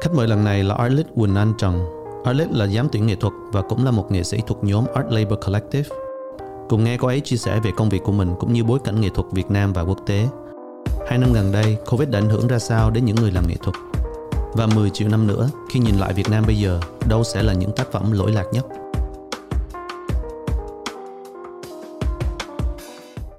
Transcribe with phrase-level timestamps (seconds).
[0.00, 1.84] Khách mời lần này là Arlit Quỳnh Anh Trần.
[2.24, 5.06] Arlit là giám tuyển nghệ thuật và cũng là một nghệ sĩ thuộc nhóm Art
[5.10, 5.96] Labor Collective.
[6.68, 9.00] Cùng nghe cô ấy chia sẻ về công việc của mình cũng như bối cảnh
[9.00, 10.28] nghệ thuật Việt Nam và quốc tế.
[11.08, 13.54] Hai năm gần đây, Covid đã ảnh hưởng ra sao đến những người làm nghệ
[13.62, 13.76] thuật?
[14.52, 17.52] Và 10 triệu năm nữa, khi nhìn lại Việt Nam bây giờ, đâu sẽ là
[17.52, 18.66] những tác phẩm lỗi lạc nhất?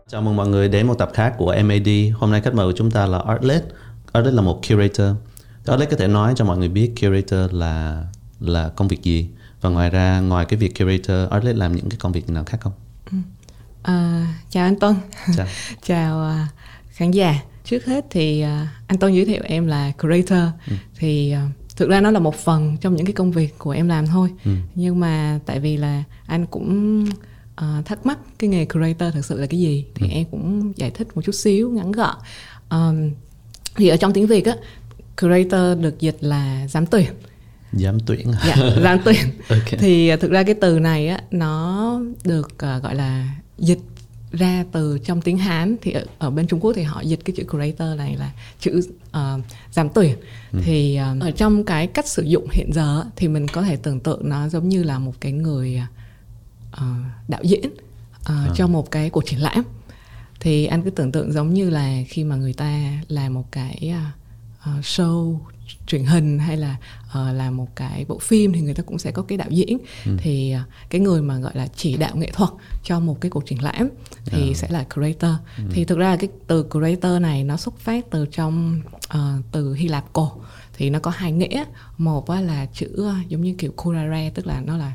[0.08, 1.90] Chào mừng mọi người đến một tập khác của MAD.
[2.14, 3.64] Hôm nay khách mời của chúng ta là Artlet.
[4.12, 5.08] Artlet là một curator.
[5.66, 8.06] Artlet có thể nói cho mọi người biết curator là
[8.40, 9.30] là công việc gì
[9.62, 12.58] và ngoài ra ngoài cái việc curator, Artlet làm những cái công việc nào khác
[12.62, 12.74] không?
[13.84, 14.96] À, chào anh Tuân.
[15.38, 15.48] Chào.
[15.86, 16.48] chào à,
[16.92, 17.40] khán giả.
[17.66, 20.50] Trước hết thì à, anh Tuân giới thiệu em là curator.
[20.68, 20.74] Ừ.
[20.98, 23.88] Thì à, thực ra nó là một phần trong những cái công việc của em
[23.88, 24.30] làm thôi.
[24.46, 24.52] Ừ.
[24.76, 27.06] Nhưng mà tại vì là anh cũng
[27.56, 30.12] à, thắc mắc cái nghề curator thực sự là cái gì thì Ừ.
[30.14, 32.16] em cũng giải thích một chút xíu ngắn gọn.
[32.70, 33.12] Ờm,
[33.76, 34.56] thì ở trong tiếng Việt á
[35.22, 37.08] curator được dịch là giám tuyển.
[37.74, 38.32] Giám tuyển.
[38.48, 39.80] Dạ, giám tuyển Ok.
[39.80, 43.80] thì à, thực ra cái từ này á nó được à, gọi là dịch
[44.32, 47.36] ra từ trong tiếng Hán thì ở, ở bên Trung Quốc thì họ dịch cái
[47.38, 49.40] chữ curator này là chữ ờ,
[49.72, 50.16] giám tuyển
[50.64, 54.00] thì ờ, ở trong cái cách sử dụng hiện giờ thì mình có thể tưởng
[54.00, 55.82] tượng nó giống như là một cái người
[56.72, 56.86] ờ,
[57.28, 57.70] đạo diễn
[58.24, 59.64] ờ, cho một cái cuộc triển lãm
[60.40, 63.92] thì anh cứ tưởng tượng giống như là khi mà người ta làm một cái
[63.94, 64.12] à,
[64.64, 65.38] ờ, show
[65.88, 66.76] truyền hình hay là
[67.12, 69.78] ờ, làm một cái bộ phim thì người ta cũng sẽ có cái đạo diễn.
[70.18, 72.50] Thì à, cái người mà gọi là chỉ đạo nghệ thuật
[72.84, 73.90] cho một cái cuộc triển lãm
[74.26, 75.32] thì sẽ là curator
[75.72, 79.88] thì thực ra cái từ curator này nó xuất phát từ trong ờ, từ Hy
[79.88, 80.32] Lạp cổ.
[80.74, 81.64] Thì nó có hai nghĩa.
[81.98, 84.94] Một là chữ giống như kiểu curare tức là nó là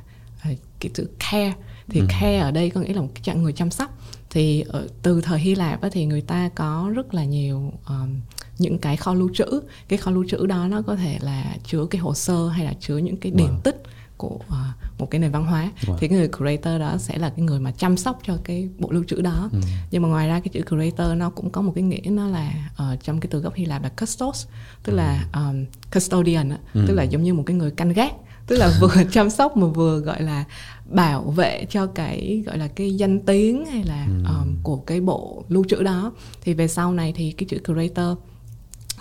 [0.80, 1.52] cái chữ care.
[1.88, 3.98] Thì care ở đây có nghĩa là một cái trạng người chăm sóc.
[4.30, 8.20] Thì ở, từ thời Hy Lạp á, thì người ta có rất là nhiều um,
[8.58, 9.60] những cái kho lưu trữ.
[9.88, 12.72] Cái kho lưu trữ đó nó có thể là chứa cái hồ sơ hay là
[12.80, 13.60] chứa những cái điển Wow.
[13.64, 13.82] tích
[14.16, 14.64] của ờ,
[14.98, 15.70] một cái nền văn hóa.
[15.80, 15.96] Wow.
[15.98, 18.90] thì cái người curator đó sẽ là cái người mà chăm sóc cho cái bộ
[18.90, 19.50] lưu trữ đó.
[19.90, 22.52] Nhưng mà ngoài ra cái chữ curator nó cũng có một cái nghĩa nó là
[22.76, 24.46] ờ, trong cái từ gốc Hy Lạp là custos
[24.82, 28.12] tức là um, custodian á, tức là giống như một cái người canh gác.
[28.46, 30.44] Tức là vừa chăm sóc mà vừa gọi là
[30.90, 35.44] bảo vệ cho cái gọi là cái danh tiếng hay là um, của cái bộ
[35.48, 36.12] lưu trữ đó.
[36.42, 38.18] Thì về sau này thì cái chữ curator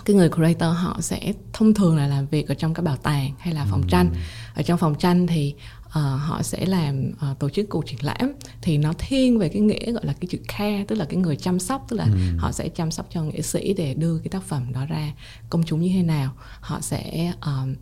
[0.06, 3.32] cái người curator họ sẽ thông thường là làm việc ở trong các bảo tàng
[3.38, 4.10] hay là phòng tranh.
[4.54, 5.54] Ở trong phòng tranh thì
[5.90, 8.32] ờ, họ sẽ làm ờ, tổ chức cuộc triển lãm.
[8.62, 11.36] Thì nó thiên về cái nghĩa gọi là cái chữ care tức là cái người
[11.36, 12.06] chăm sóc tức là
[12.38, 15.12] họ sẽ chăm sóc cho nghệ sĩ để đưa cái tác phẩm đó ra
[15.50, 16.32] công chúng như thế nào.
[16.60, 17.74] Họ sẽ ờm,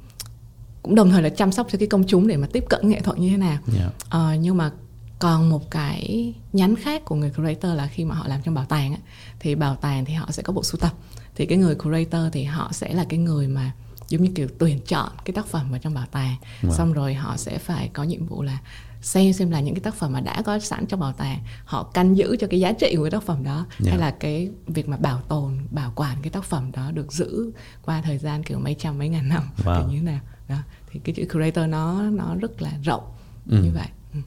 [0.83, 3.01] cũng đồng thời là chăm sóc cho cái công chúng để mà tiếp cận nghệ
[3.01, 3.59] thuật như thế nào.
[3.67, 3.91] Dạ.
[4.09, 4.71] Ờ, nhưng mà
[5.19, 8.65] còn một cái nhánh khác của người curator là khi mà họ làm trong bảo
[8.65, 8.99] tàng á,
[9.41, 10.93] thì bảo tàng thì họ sẽ có bộ sưu tập
[11.37, 13.73] thì cái người curator thì họ sẽ là cái người mà
[14.09, 16.71] giống như kiểu tuyển chọn cái tác phẩm vào trong bảo tàng Wow.
[16.73, 18.59] xong rồi họ sẽ phải có nhiệm vụ là
[19.03, 21.83] xem xem là những cái tác phẩm mà đã có sẵn trong bảo tàng họ
[21.83, 23.91] canh giữ cho cái giá trị của cái tác phẩm đó Dạ.
[23.91, 27.51] hay là cái việc mà bảo tồn bảo quản cái tác phẩm đó được giữ
[27.83, 29.81] qua thời gian kiểu mấy trăm mấy ngàn năm Wow.
[29.81, 30.57] kiểu như thế nào đó
[30.93, 33.03] thì cái chữ curator nó nó rất là rộng
[33.51, 33.63] Ừ.
[33.63, 34.19] như vậy ừ.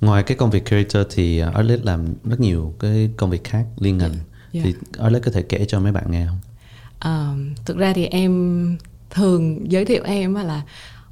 [0.00, 3.66] Ngoài cái công việc curator thì uh, Artlet làm rất nhiều cái công việc khác
[3.78, 4.14] liên ngành.
[4.52, 4.60] Dạ.
[4.64, 6.38] Thì Artlet có thể kể cho mấy bạn nghe không?
[6.98, 8.76] Ờ, thực ra thì em
[9.10, 10.62] thường giới thiệu em á là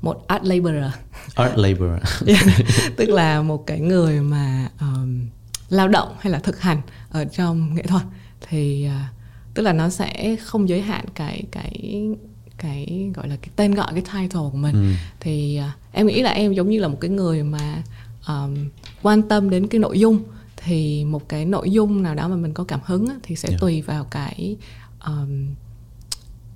[0.02, 0.92] một art laborer
[1.34, 1.91] Art labor.
[2.97, 5.26] tức là một cái người mà ờm,
[5.69, 6.80] lao động hay là thực hành
[7.10, 8.02] ở trong nghệ thuật
[8.48, 9.08] thì à,
[9.54, 12.06] tức là nó sẽ không giới hạn cái cái
[12.59, 14.92] cái gọi là cái tên gọi cái title của mình Ừ.
[15.21, 17.82] thì à, em nghĩ là em giống như là một cái người mà
[18.24, 18.54] ờm,
[19.03, 20.22] quan tâm đến cái nội dung
[20.56, 23.48] thì một cái nội dung nào đó mà mình có cảm hứng á, thì sẽ
[23.50, 23.56] Dạ.
[23.60, 24.56] tùy vào cái
[24.98, 25.47] ờm,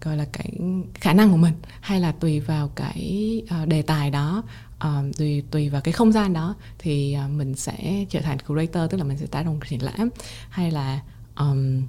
[0.01, 0.53] gọi là cái
[0.95, 4.43] khả năng của mình hay là tùy vào cái ờ, đề tài đó
[4.79, 8.91] ờ, tùy tùy vào cái không gian đó thì ờ, mình sẽ trở thành curator
[8.91, 10.09] tức là mình sẽ tái đồng triển lãm.
[10.51, 11.01] Hay là
[11.35, 11.83] ờm,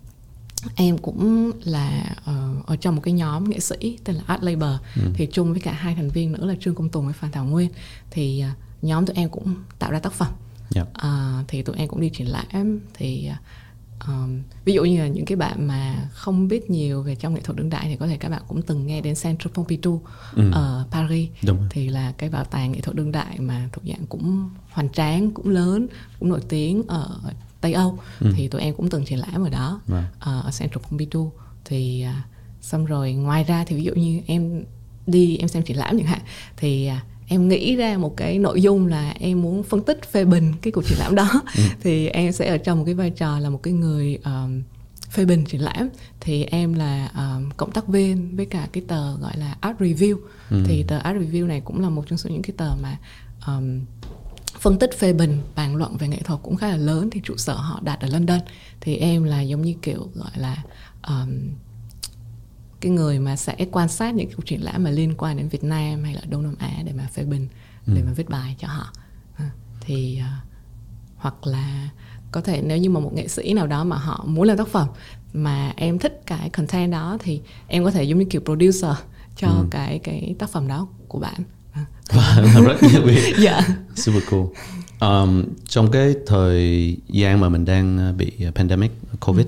[0.75, 4.73] em cũng là ờ, ở trong một cái nhóm nghệ sĩ tên là Art Labor
[5.13, 7.45] thì chung với cả hai thành viên nữa là Trương Công Tùng với Phan Thảo
[7.45, 7.69] Nguyên.
[8.11, 8.49] Thì ờ,
[8.81, 10.31] nhóm tụi em cũng tạo ra tác phẩm.
[10.69, 10.85] Dạ.
[10.93, 12.79] À, thì tụi em cũng đi triển lãm.
[12.93, 13.39] Thì à,
[14.07, 17.42] um, ví dụ như là những cái bạn mà không biết nhiều về trong nghệ
[17.42, 20.01] thuật đương đại thì có thể các bạn cũng từng nghe đến Centre Pompidou
[20.36, 20.51] ừ.
[20.51, 21.68] ở Paris Đúng rồi.
[21.69, 25.31] thì là cái bảo tàng nghệ thuật đương đại mà thuộc dạng cũng hoành tráng
[25.31, 25.88] cũng lớn
[26.19, 27.19] cũng nổi tiếng ở
[27.62, 28.33] Tây Âu ừ.
[28.36, 29.81] thì tụi em cũng từng triển lãm ở đó
[30.19, 31.31] ờ, ở Central Pompidou
[31.65, 32.24] thì à,
[32.62, 34.63] xong rồi ngoài ra thì ví dụ như em
[35.07, 36.21] đi em xem triển lãm chẳng hạn
[36.57, 40.25] thì à, em nghĩ ra một cái nội dung là em muốn phân tích phê
[40.25, 41.42] bình cái cuộc triển lãm đó.
[41.81, 44.62] Thì em sẽ ở trong một cái vai trò là một cái người um,
[45.10, 45.89] phê bình triển lãm.
[46.19, 50.18] Thì em là um, cộng tác viên với cả cái tờ gọi là art review.
[50.66, 52.98] Thì tờ art review này cũng là một trong số những cái tờ mà
[53.48, 53.80] um,
[54.60, 57.10] phân tích phê bình bàn luận về nghệ thuật cũng khá là lớn.
[57.12, 58.39] Thì trụ sở họ đặt ở London.
[58.81, 60.63] Thì em là giống như kiểu gọi là
[61.07, 61.50] um,
[62.81, 65.63] cái người mà sẽ quan sát những cuộc triển lãm mà liên quan đến Việt
[65.63, 67.48] Nam hay là Đông Nam Á để mà phê bình
[67.86, 68.94] để mà viết bài cho họ.
[69.36, 69.50] À,
[69.81, 70.42] thì à,
[71.18, 71.89] hoặc là
[72.31, 74.68] có thể nếu như mà một nghệ sĩ nào đó mà họ muốn làm tác
[74.68, 74.88] phẩm
[75.33, 78.95] mà em thích cái content đó thì em có thể giống như kiểu producer
[79.38, 81.44] cho cái cái tác phẩm đó của bạn.
[81.72, 83.62] À, Wow, rất đặc biệt dạ.
[83.95, 84.45] Super cool.
[85.00, 89.48] Um, trong cái thời gian mà mình đang bị pandemic covid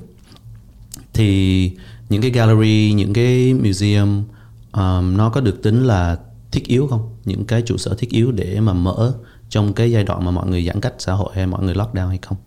[1.14, 1.72] thì
[2.14, 4.24] những cái gallery những cái museum
[4.72, 6.18] um, nó có được tính là
[6.52, 9.14] thiết yếu không những cái trụ sở thiết yếu để mà mở
[9.50, 12.08] trong cái giai đoạn mà mọi người giãn cách xã hội hay mọi người lockdown
[12.08, 12.38] hay không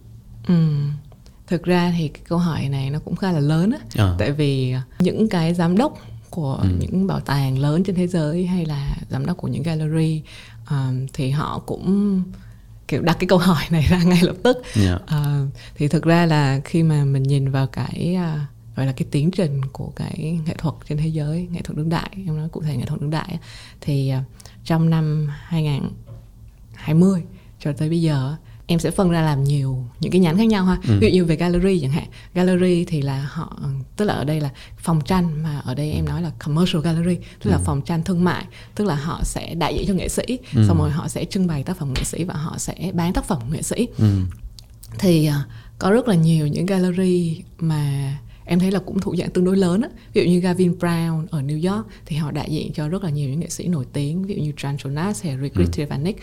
[0.48, 0.54] Ừ.
[1.46, 3.78] Thực ra thì cái câu hỏi này nó cũng khá là lớn á.
[3.96, 4.14] Ờ.
[4.18, 5.98] Tại vì những cái giám đốc
[6.30, 10.22] của những bảo tàng lớn trên thế giới hay là giám đốc của những gallery
[10.70, 12.22] um, thì họ cũng
[12.88, 14.56] kiểu đặt cái câu hỏi này ra ngay lập tức.
[14.74, 14.98] Dạ.
[15.06, 15.46] Ờ,
[15.76, 18.46] thì thực ra là khi mà mình nhìn vào cái à,
[18.76, 21.88] gọi là cái tiến trình của cái nghệ thuật trên thế giới, nghệ thuật đương
[21.88, 23.38] đại, em nói cụ thể nghệ thuật đương đại
[23.81, 24.25] thì à,
[24.64, 27.23] trong năm 2020
[27.61, 28.37] cho tới bây giờ
[28.67, 30.78] em sẽ phân ra làm nhiều những cái nhánh khác nhau ha.
[30.82, 32.05] Ví dụ như về gallery chẳng hạn.
[32.34, 33.58] Gallery thì là họ
[33.96, 37.17] tức là ở đây là phòng tranh mà ở đây em nói là commercial gallery
[37.43, 38.44] tức là phòng tranh thương mại.
[38.75, 40.23] Tức là họ sẽ đại diện cho nghệ sĩ
[40.69, 43.25] xong rồi họ sẽ trưng bày tác phẩm nghệ sĩ và họ sẽ bán tác
[43.25, 43.88] phẩm nghệ sĩ.
[44.99, 45.44] Thì à,
[45.78, 48.12] có rất là nhiều những gallery mà
[48.46, 49.88] em thấy là cũng thuộc dạng tương đối lớn á.
[50.12, 53.10] Ví dụ như Gavin Brown ở New York thì họ đại diện cho rất là
[53.10, 55.64] nhiều những nghệ sĩ nổi tiếng ví dụ như Trans Jonas hay Rick ừ.
[55.72, 56.14] Stefanik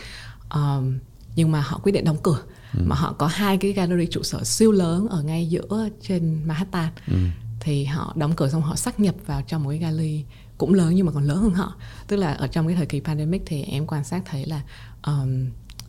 [0.54, 0.98] um,
[1.36, 2.38] nhưng mà họ quyết định đóng cửa.
[2.72, 6.92] Mà họ có hai cái gallery trụ sở siêu lớn ở ngay giữa trên Manhattan.
[7.60, 10.24] Thì họ đóng cửa xong họ xác nhập vào trong một cái gallery
[10.58, 11.74] cũng lớn nhưng mà còn lớn hơn họ.
[12.08, 14.62] Tức là ở trong cái thời kỳ pandemic thì em quan sát thấy là
[15.06, 15.46] um,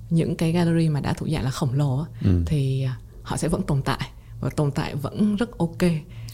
[0.09, 3.47] những cái gallery mà đã thuộc dạng là khổng lồ á, thì à, họ sẽ
[3.47, 4.09] vẫn tồn tại
[4.41, 5.81] và tồn tại vẫn rất ok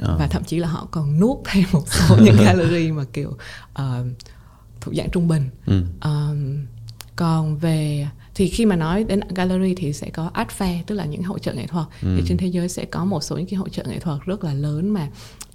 [0.02, 0.16] Ờ.
[0.20, 3.38] và thậm chí là họ còn nuốt thêm một số những gallery mà kiểu
[3.72, 3.86] uh,
[4.82, 5.50] thuộc dạng trung bình.
[5.66, 5.84] Ừ.
[6.04, 6.66] Um,
[7.16, 11.06] còn về thì khi mà nói đến gallery thì sẽ có art fair tức là
[11.06, 11.86] những hội trợ nghệ thuật.
[12.02, 14.44] Thì trên thế giới sẽ có một số những cái hội trợ nghệ thuật rất
[14.44, 15.08] là lớn mà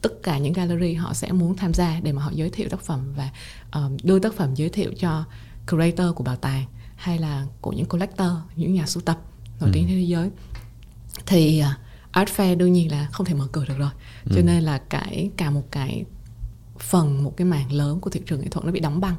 [0.03, 2.81] tất cả những gallery họ sẽ muốn tham gia để mà họ giới thiệu tác
[2.81, 3.31] phẩm và
[3.73, 5.25] um, đưa tác phẩm giới thiệu cho
[5.71, 6.65] curator của bảo tàng
[6.97, 9.19] hay là của những collector những nhà sưu tập
[9.61, 10.31] nổi tiếng trên thế giới.
[11.27, 11.79] Thì à,
[12.17, 13.91] art fair đương nhiên là không thể mở cửa được rồi.
[14.35, 16.05] Cho nên là cái cả một cái
[16.79, 19.15] phần một cái mảng lớn của thị trường nghệ thuật nó bị đóng băng.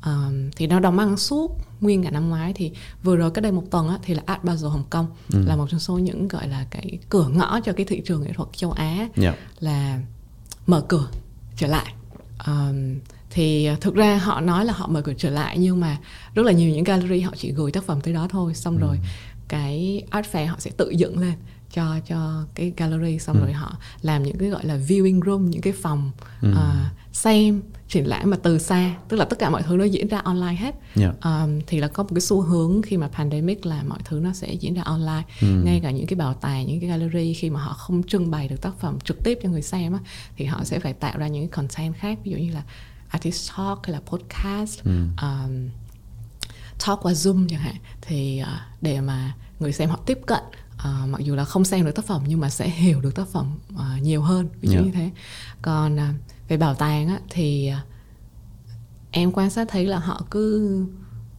[0.00, 2.52] Ờm, thì nó đóng băng suốt nguyên cả năm ngoái.
[2.52, 5.56] Thì vừa rồi cách đây một tuần á, thì là Art Basel Hồng Kông là
[5.56, 8.48] một trong số những gọi là cái cửa ngõ cho cái thị trường nghệ thuật
[8.52, 9.34] châu Á Dạ.
[9.60, 10.00] là
[10.66, 11.08] mở cửa
[11.56, 11.94] trở lại.
[12.38, 12.98] Ờm,
[13.30, 15.98] thì thực ra họ nói là họ mở cửa trở lại nhưng mà
[16.34, 18.54] rất là nhiều những gallery họ chỉ gửi tác phẩm tới đó thôi.
[18.54, 18.98] Xong rồi
[19.48, 21.32] cái art fair họ sẽ tự dựng lên
[21.72, 25.60] cho cho cái gallery xong rồi họ làm những cái gọi là viewing room những
[25.60, 26.10] cái phòng
[26.42, 28.94] à, xem triển lãm mà từ xa.
[29.08, 30.74] Tức là tất cả mọi thứ nó diễn ra online hết.
[30.94, 31.12] Dạ.
[31.24, 34.32] um, thì là có một cái xu hướng khi mà pandemic là mọi thứ nó
[34.32, 35.22] sẽ diễn ra online.
[35.64, 38.48] Ngay cả những cái bảo tàng những cái gallery khi mà họ không trưng bày
[38.48, 39.98] được tác phẩm trực tiếp cho người xem á,
[40.36, 42.18] thì họ sẽ phải tạo ra những cái content khác.
[42.24, 42.62] Ví dụ như là
[43.08, 44.84] artist talk hay là podcast
[45.22, 45.68] um,
[46.86, 47.76] talk qua zoom chẳng hạn.
[48.02, 50.42] Thì à, để mà người xem họ tiếp cận
[50.82, 53.28] à, mặc dù là không xem được tác phẩm nhưng mà sẽ hiểu được tác
[53.28, 54.86] phẩm à, nhiều hơn ví dụ Yeah.
[54.86, 55.10] như thế.
[55.62, 56.14] Còn à,
[56.48, 57.84] về bảo tàng á, thì à,
[59.10, 60.86] em quan sát thấy là họ cứ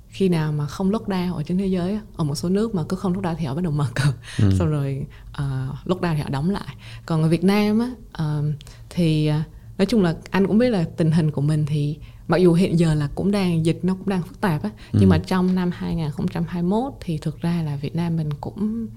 [0.10, 2.96] khi nào mà không lockdown ở trên thế giới ở một số nước mà cứ
[2.98, 4.14] không lockdown thì họ bắt đầu mở cửa.
[4.60, 6.76] Xong rồi uh, lockdown thì họ đóng lại.
[7.06, 8.54] Còn ở Việt Nam á ờm,
[8.90, 9.44] thì à,
[9.78, 12.80] nói chung là anh cũng biết là tình hình của mình thì mặc dù hiện
[12.80, 15.72] giờ là cũng đang dịch nó cũng đang phức tạp á nhưng mà trong năm
[15.74, 18.88] 2021 thì thực ra là Việt Nam mình cũng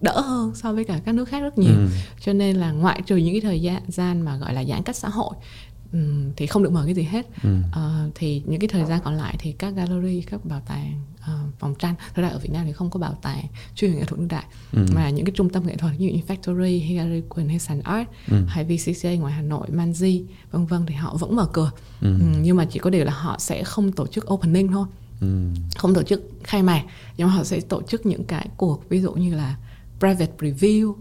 [0.00, 1.76] đỡ hơn so với cả các nước khác rất nhiều
[2.20, 5.08] cho nên là ngoại trừ những cái thời gian mà gọi là giãn cách xã
[5.08, 5.34] hội
[5.92, 7.26] ừm, thì không được mở cái gì hết
[7.72, 10.92] Ờ, thì những cái thời gian còn lại thì các gallery các bảo tàng
[11.26, 13.98] ờ, vòng tranh thực ra ở Việt Nam thì không có bảo tàng chuyên về
[13.98, 14.86] nghệ thuật đương đại ừ.
[14.94, 18.44] mà những cái trung tâm nghệ thuật như, Factory hay Harlequin hay Sun Art ừ.
[18.48, 22.14] hay VCCA ngoài Hà Nội Manzi vân vân thì họ vẫn mở cửa ừ.
[22.20, 24.86] Ừ, nhưng mà chỉ có điều là họ sẽ không tổ chức opening thôi
[25.20, 25.26] ừ.
[25.76, 26.82] không tổ chức khai mạc
[27.16, 29.56] nhưng mà họ sẽ tổ chức những cái cuộc ví dụ như là
[30.00, 30.98] private review uh,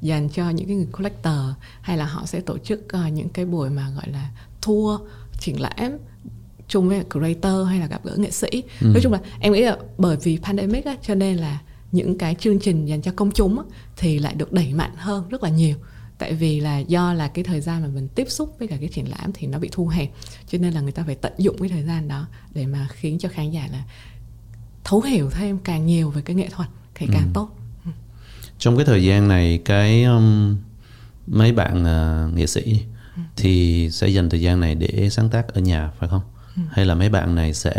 [0.00, 3.44] dành cho những cái người collector hay là họ sẽ tổ chức uh, những cái
[3.44, 4.30] buổi mà gọi là
[4.66, 5.00] tour
[5.40, 5.98] triển lãm
[6.68, 8.48] chung với creator hay là gặp gỡ nghệ sĩ
[8.80, 8.86] ừ.
[8.86, 11.58] nói chung là em nghĩ là bởi vì pandemic á, cho nên là
[11.92, 13.64] những cái chương trình dành cho công chúng á,
[13.96, 15.76] thì lại được đẩy mạnh hơn rất là nhiều
[16.18, 18.88] tại vì là do là cái thời gian mà mình tiếp xúc với cả cái
[18.88, 20.10] triển lãm thì nó bị thu hẹp
[20.48, 23.18] cho nên là người ta phải tận dụng cái thời gian đó để mà khiến
[23.18, 23.84] cho khán giả là
[24.84, 27.30] thấu hiểu thêm càng nhiều về cái nghệ thuật thì càng ừ.
[27.34, 27.57] tốt.
[28.58, 30.56] Trong cái thời gian này cái um,
[31.26, 32.80] mấy bạn uh, nghệ sĩ
[33.16, 33.22] ừ.
[33.36, 36.22] thì sẽ dành thời gian này để sáng tác ở nhà phải không
[36.56, 36.62] ừ.
[36.70, 37.72] hay là mấy bạn này sẽ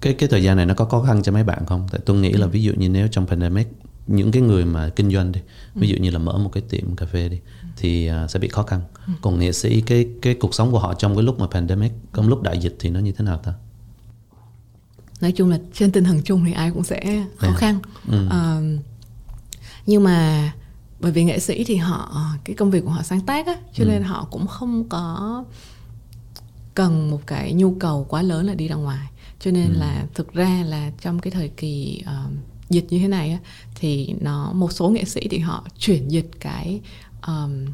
[0.00, 2.16] cái cái thời gian này nó có khó khăn cho mấy bạn không tại tôi
[2.16, 2.50] nghĩ là ừ.
[2.50, 3.68] ví dụ như nếu trong pandemic
[4.06, 5.40] những cái người mà kinh doanh đi
[5.74, 7.38] ví dụ như là mở một cái tiệm cà phê đi
[7.76, 8.80] thì uh, sẽ bị khó khăn
[9.22, 12.28] còn nghệ sĩ cái cái cuộc sống của họ trong cái lúc mà pandemic trong
[12.28, 13.54] lúc đại dịch thì nó như thế nào ta
[15.20, 17.56] nói chung là trên tinh thần chung thì ai cũng sẽ khó à.
[17.58, 17.78] khăn
[18.08, 18.26] ừ.
[18.26, 18.80] uh,
[19.86, 20.52] nhưng mà
[21.00, 23.84] bởi vì nghệ sĩ thì họ cái công việc của họ sáng tác á cho
[23.84, 23.88] ừ.
[23.88, 25.44] nên họ cũng không có
[26.74, 29.06] cần một cái nhu cầu quá lớn là đi ra ngoài
[29.40, 29.78] cho nên ừ.
[29.78, 32.32] là thực ra là trong cái thời kỳ uh,
[32.70, 33.38] dịch như thế này á,
[33.74, 36.80] thì nó một số nghệ sĩ thì họ chuyển dịch cái
[37.26, 37.66] um,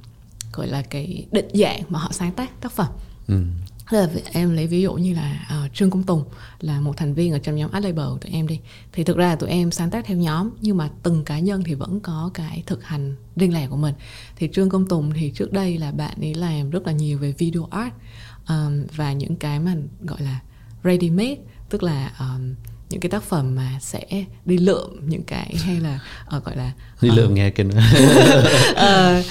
[0.52, 2.88] gọi là cái định dạng mà họ sáng tác tác phẩm
[3.26, 3.44] ừ
[3.90, 6.24] là em lấy ví dụ như là uh, Trương Công Tùng
[6.60, 8.60] là một thành viên ở trong nhóm ad Label tụi em đi.
[8.92, 11.62] Thì thực ra là tụi em sáng tác theo nhóm nhưng mà từng cá nhân
[11.64, 13.94] thì vẫn có cái thực hành riêng lẻ của mình.
[14.36, 17.32] Thì Trương Công Tùng thì trước đây là bạn ấy làm rất là nhiều về
[17.38, 17.92] video art
[18.48, 20.40] um, và những cái mà gọi là
[20.84, 21.36] ready made
[21.68, 22.54] tức là um,
[22.92, 26.00] những cái tác phẩm mà sẽ đi lượm những cái hay là
[26.36, 29.24] uh, gọi là uh, đi lượm ờ, nghe kinh uh,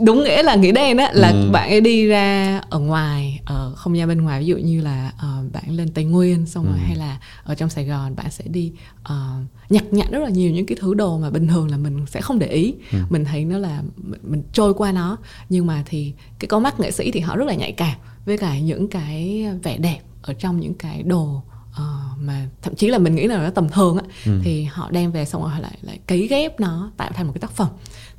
[0.00, 1.50] đúng nghĩa là nghĩa đen đó là ừ.
[1.52, 5.12] bạn ấy đi ra ở ngoài ở không gian bên ngoài ví dụ như là
[5.16, 6.84] uh, bạn lên tây nguyên xong rồi ừ.
[6.86, 10.50] hay là ở trong sài gòn bạn sẽ đi uh, nhặt nhạnh rất là nhiều
[10.50, 12.98] những cái thứ đồ mà bình thường là mình sẽ không để ý ừ.
[13.10, 15.16] mình thấy nó là mình, mình trôi qua nó
[15.48, 17.96] nhưng mà thì cái con mắt nghệ sĩ thì họ rất là nhạy cảm
[18.26, 21.42] với cả những cái vẻ đẹp ở trong những cái đồ
[21.80, 24.40] uh, mà thậm chí là mình nghĩ là nó tầm thường á ừ.
[24.44, 27.32] thì họ đem về xong rồi họ lại lại cấy ghép nó tạo thành một
[27.32, 27.68] cái tác phẩm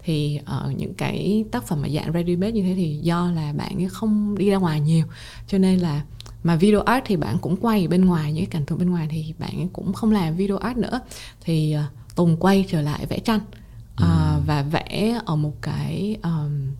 [0.03, 3.31] thì ở uh, những cái tác phẩm mà dạng ready made như thế thì do
[3.31, 5.05] là bạn ấy không đi ra ngoài nhiều
[5.47, 6.01] cho nên là
[6.43, 9.07] mà video art thì bạn cũng quay bên ngoài những cái cảnh tượng bên ngoài
[9.09, 10.99] thì bạn cũng không làm video art nữa
[11.41, 14.05] thì uh, tùng quay trở lại vẽ tranh uh, ừ.
[14.45, 16.71] và vẽ ở một cái um,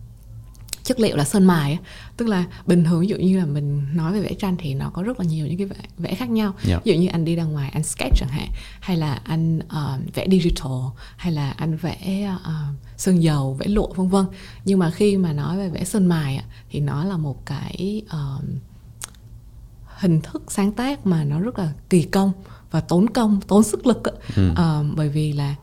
[0.86, 1.78] chất liệu là sơn mài
[2.16, 4.90] tức là bình thường ví dụ như là mình nói về vẽ tranh thì nó
[4.90, 6.66] có rất là nhiều những cái vẽ, vẽ khác nhau yeah.
[6.68, 6.80] Dạ.
[6.84, 8.48] ví dụ như anh đi ra ngoài anh sketch chẳng hạn
[8.80, 10.72] hay là anh uh, vẽ digital
[11.16, 14.26] hay là anh vẽ uh, sơn dầu vẽ lụa vân vân
[14.64, 18.44] nhưng mà khi mà nói về vẽ sơn mài thì nó là một cái uh,
[19.86, 22.32] hình thức sáng tác mà nó rất là kỳ công
[22.70, 24.02] và tốn công tốn sức lực
[24.36, 24.50] ừ.
[24.50, 25.54] uh, bởi vì là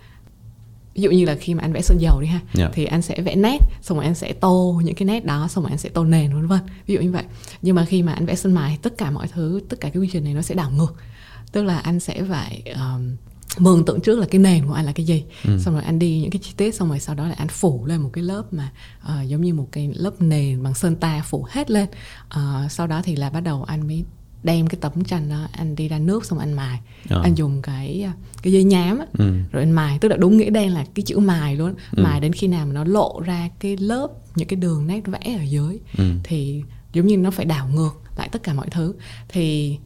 [0.95, 2.53] ví dụ như là khi mà anh vẽ sơn dầu đi ha yeah.
[2.53, 2.69] Dạ.
[2.73, 5.63] thì anh sẽ vẽ nét xong rồi anh sẽ tô những cái nét đó xong
[5.63, 7.23] rồi anh sẽ tô nền vân vân ví dụ như vậy
[7.61, 10.01] nhưng mà khi mà anh vẽ sơn mài tất cả mọi thứ tất cả cái
[10.01, 10.95] quy trình này nó sẽ đảo ngược
[11.51, 13.15] tức là anh sẽ phải um,
[13.57, 15.57] mường tượng trước là cái nền của anh là cái gì ừ.
[15.59, 17.85] xong rồi anh đi những cái chi tiết xong rồi sau đó là anh phủ
[17.85, 18.71] lên một cái lớp mà
[19.03, 21.87] uh, giống như một cái lớp nền bằng sơn ta phủ hết lên
[22.25, 24.03] uh, sau đó thì là bắt đầu anh mới
[24.43, 27.19] đem cái tấm tranh đó anh đi ra nước xong anh mài à.
[27.23, 28.09] anh dùng cái
[28.41, 29.33] cái dây nhám á, ừ.
[29.51, 32.03] rồi anh mài tức là đúng nghĩa đen là cái chữ mài luôn ừ.
[32.03, 35.37] mài đến khi nào mà nó lộ ra cái lớp những cái đường nét vẽ
[35.39, 36.03] ở dưới ừ.
[36.23, 38.93] thì giống như nó phải đảo ngược lại tất cả mọi thứ
[39.29, 39.77] thì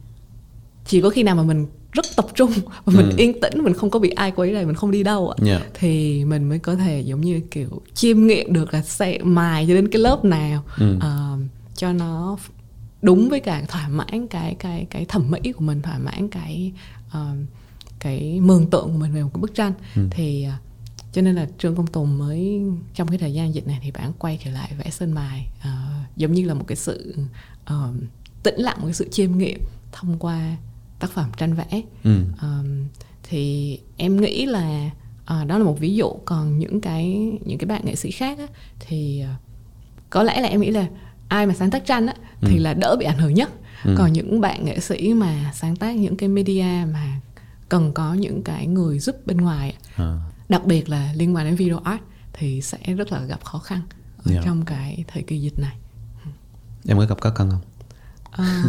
[0.86, 2.50] chỉ có khi nào mà mình rất tập trung
[2.84, 3.14] và mình ừ.
[3.16, 5.60] yên tĩnh mình không có bị ai quấy rầy mình không đi đâu ạ yeah.
[5.60, 5.68] Dạ.
[5.74, 9.74] thì mình mới có thể giống như kiểu chiêm nghiệm được là sẽ mài cho
[9.74, 10.96] đến cái lớp nào ừ.
[10.96, 11.40] uh,
[11.76, 12.36] cho nó
[13.02, 16.72] đúng với cả thỏa mãn cái cái cái thẩm mỹ của mình thỏa mãn cái
[17.08, 17.36] uh,
[17.98, 20.08] cái mường tượng của mình về một cái bức tranh ừ.
[20.10, 20.68] thì uh,
[21.12, 22.62] cho nên là trương công tùng mới
[22.94, 26.16] trong cái thời gian dịch này thì bạn quay trở lại vẽ sơn mài uh,
[26.16, 27.16] giống như là một cái sự
[27.72, 27.94] uh,
[28.42, 29.60] tĩnh lặng một cái sự chiêm nghiệm
[29.92, 30.56] thông qua
[30.98, 32.24] tác phẩm tranh vẽ ừ.
[32.42, 32.84] um,
[33.22, 34.90] thì em nghĩ là
[35.22, 38.38] uh, đó là một ví dụ còn những cái những cái bạn nghệ sĩ khác
[38.38, 38.46] á,
[38.80, 39.40] thì uh,
[40.10, 40.86] có lẽ là em nghĩ là
[41.28, 42.62] ai mà sáng tác tranh á thì ừ.
[42.62, 43.50] là đỡ bị ảnh hưởng nhất
[43.84, 43.94] ừ.
[43.98, 47.20] còn những bạn nghệ sĩ mà sáng tác những cái media mà
[47.68, 50.18] cần có những cái người giúp bên ngoài à.
[50.48, 52.00] đặc biệt là liên quan đến video art
[52.32, 53.80] thì sẽ rất là gặp khó khăn
[54.16, 54.34] ở yeah.
[54.34, 54.42] Dạ.
[54.44, 55.76] trong cái thời kỳ dịch này
[56.86, 57.60] em có gặp khó khăn không
[58.30, 58.64] à,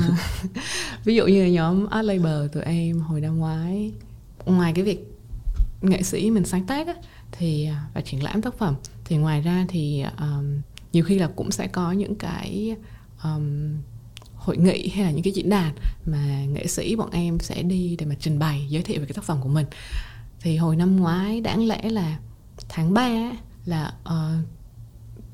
[1.04, 3.92] ví dụ như là nhóm Art Labor tụi em hồi năm ngoái
[4.46, 5.20] ngoài cái việc
[5.82, 6.94] nghệ sĩ mình sáng tác á,
[7.32, 10.62] thì à, và triển lãm tác phẩm thì ngoài ra thì um,
[10.94, 12.76] nhiều khi là cũng sẽ có những cái
[13.24, 13.76] um,
[14.36, 15.74] hội nghị hay là những cái diễn đàn
[16.06, 19.14] mà nghệ sĩ bọn em sẽ đi để mà trình bày giới thiệu về cái
[19.14, 19.66] tác phẩm của mình
[20.42, 22.20] thì hồi năm ngoái đáng lẽ là
[22.70, 23.32] tháng 3
[23.66, 24.46] là uh,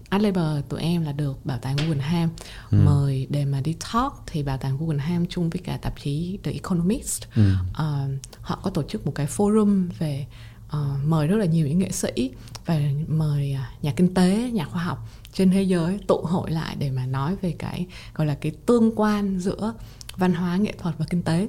[0.09, 2.29] Art Labor tụi em là được bảo tàng Guggenheim
[2.71, 2.77] ừ.
[2.85, 6.51] mời để mà đi talk thì bảo tàng Guggenheim chung với cả tạp chí The
[6.51, 7.53] Economist ừ.
[7.69, 8.11] uh,
[8.41, 10.25] họ có tổ chức một cái forum về
[10.67, 12.31] uh, mời rất là nhiều những nghệ sĩ
[12.65, 16.75] và mời uh, nhà kinh tế nhà khoa học trên thế giới tụ hội lại
[16.79, 19.73] để mà nói về cái gọi là cái tương quan giữa
[20.17, 21.47] văn hóa nghệ thuật và kinh tế.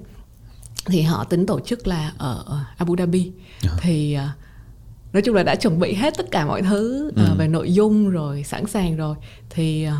[0.86, 3.32] Thì họ tính tổ chức là ở Abu Dhabi.
[3.62, 3.70] À.
[3.80, 4.30] thì uh,
[5.12, 7.22] nói chung là đã chuẩn bị hết tất cả mọi thứ ừ.
[7.32, 9.16] uh, về nội dung rồi sẵn sàng rồi.
[9.50, 9.92] Thì uh,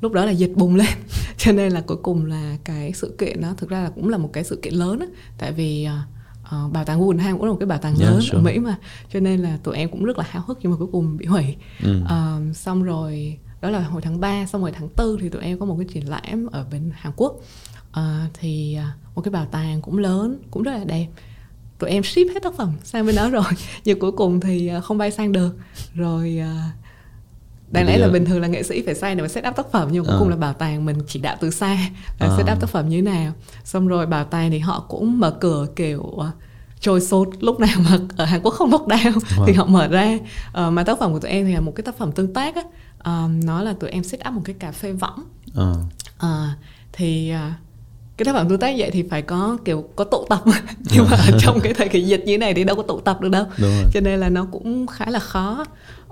[0.00, 0.88] lúc đó là dịch bùng lên.
[1.36, 4.18] Cho nên là cuối cùng là cái sự kiện đó thực ra là cũng là
[4.18, 5.06] một cái sự kiện lớn đó,
[5.38, 6.19] tại vì uh,
[6.56, 8.38] uh, bảo tàng Guggenheim cũng là một cái bảo tàng yeah, lớn sure.
[8.38, 8.76] ở Mỹ mà
[9.12, 11.26] cho nên là tụi em cũng rất là háo hức nhưng mà cuối cùng bị
[11.26, 12.02] hủy ừ.
[12.02, 15.58] uh, xong rồi đó là hồi tháng 3 xong rồi tháng 4 thì tụi em
[15.58, 17.32] có một cái triển lãm ở bên Hàn Quốc
[17.90, 18.04] uh,
[18.34, 21.06] thì uh, một cái bảo tàng cũng lớn cũng rất là đẹp
[21.78, 23.44] tụi em ship hết tác phẩm sang bên đó rồi
[23.84, 25.56] nhưng cuối cùng thì không bay sang được
[25.94, 26.79] rồi uh,
[27.70, 29.72] đáng lẽ là bình thường là nghệ sĩ phải sang để mà set up tác
[29.72, 30.18] phẩm nhưng cuối à.
[30.18, 31.74] cùng là bảo tàng mình chỉ đạo từ xa
[32.20, 32.36] là à.
[32.36, 33.32] set up tác phẩm như thế nào.
[33.64, 36.26] Xong rồi bảo tàng thì họ cũng mở cửa kiểu uh,
[36.80, 39.46] trôi sốt lúc nào mà ở Hàn Quốc không lockdown wow.
[39.46, 40.18] thì họ mở ra.
[40.48, 42.54] Uh, mà tác phẩm của tụi em thì là một cái tác phẩm tương tác
[42.54, 42.62] á.
[42.98, 45.24] Uh, nó là tụi em set up một cái cà phê võng.
[45.60, 45.76] Uh.
[46.24, 46.28] Uh,
[46.92, 47.52] thì uh,
[48.16, 50.42] cái tác phẩm tương tác vậy thì phải có kiểu có tụ tập.
[50.94, 53.20] Nhưng mà trong cái thời kỳ dịch như thế này thì đâu có tụ tập
[53.20, 53.44] được đâu.
[53.92, 55.64] Cho nên là nó cũng khá là khó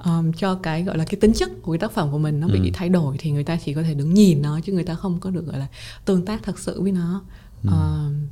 [0.05, 2.47] um, cho cái gọi là cái tính chất của cái tác phẩm của mình nó
[2.49, 2.71] bị ừ.
[2.73, 5.21] thay đổi thì người ta chỉ có thể đứng nhìn nó chứ người ta không
[5.21, 5.67] có được gọi là
[6.05, 7.23] tương tác thật sự với nó
[7.63, 7.71] ừ.
[7.71, 8.27] um,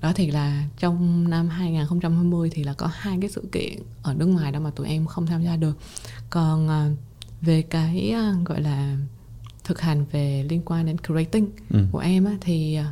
[0.00, 4.26] đó thì là trong năm 2020 thì là có hai cái sự kiện ở nước
[4.26, 5.78] ngoài đó mà tụi em không tham gia được
[6.30, 6.98] còn uh,
[7.40, 8.96] về cái uh, gọi là
[9.64, 11.78] thực hành về liên quan đến creating ừ.
[11.92, 12.86] của em á, thì uh,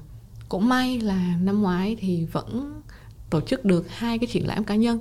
[0.48, 2.80] cũng may là năm ngoái thì vẫn
[3.30, 4.98] tổ chức được hai cái triển lãm cá nhân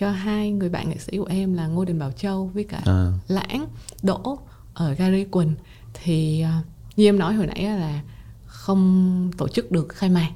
[0.00, 2.80] cho hai người bạn nghệ sĩ của em là Ngô Đình Bảo Châu với cả
[2.84, 3.12] à.
[3.28, 3.66] Lãng
[4.02, 4.38] Đỗ
[4.74, 5.54] ở Gallery Quỳnh
[5.94, 8.02] thì uh, như em nói hồi nãy là
[8.46, 10.30] không tổ chức được khai mạc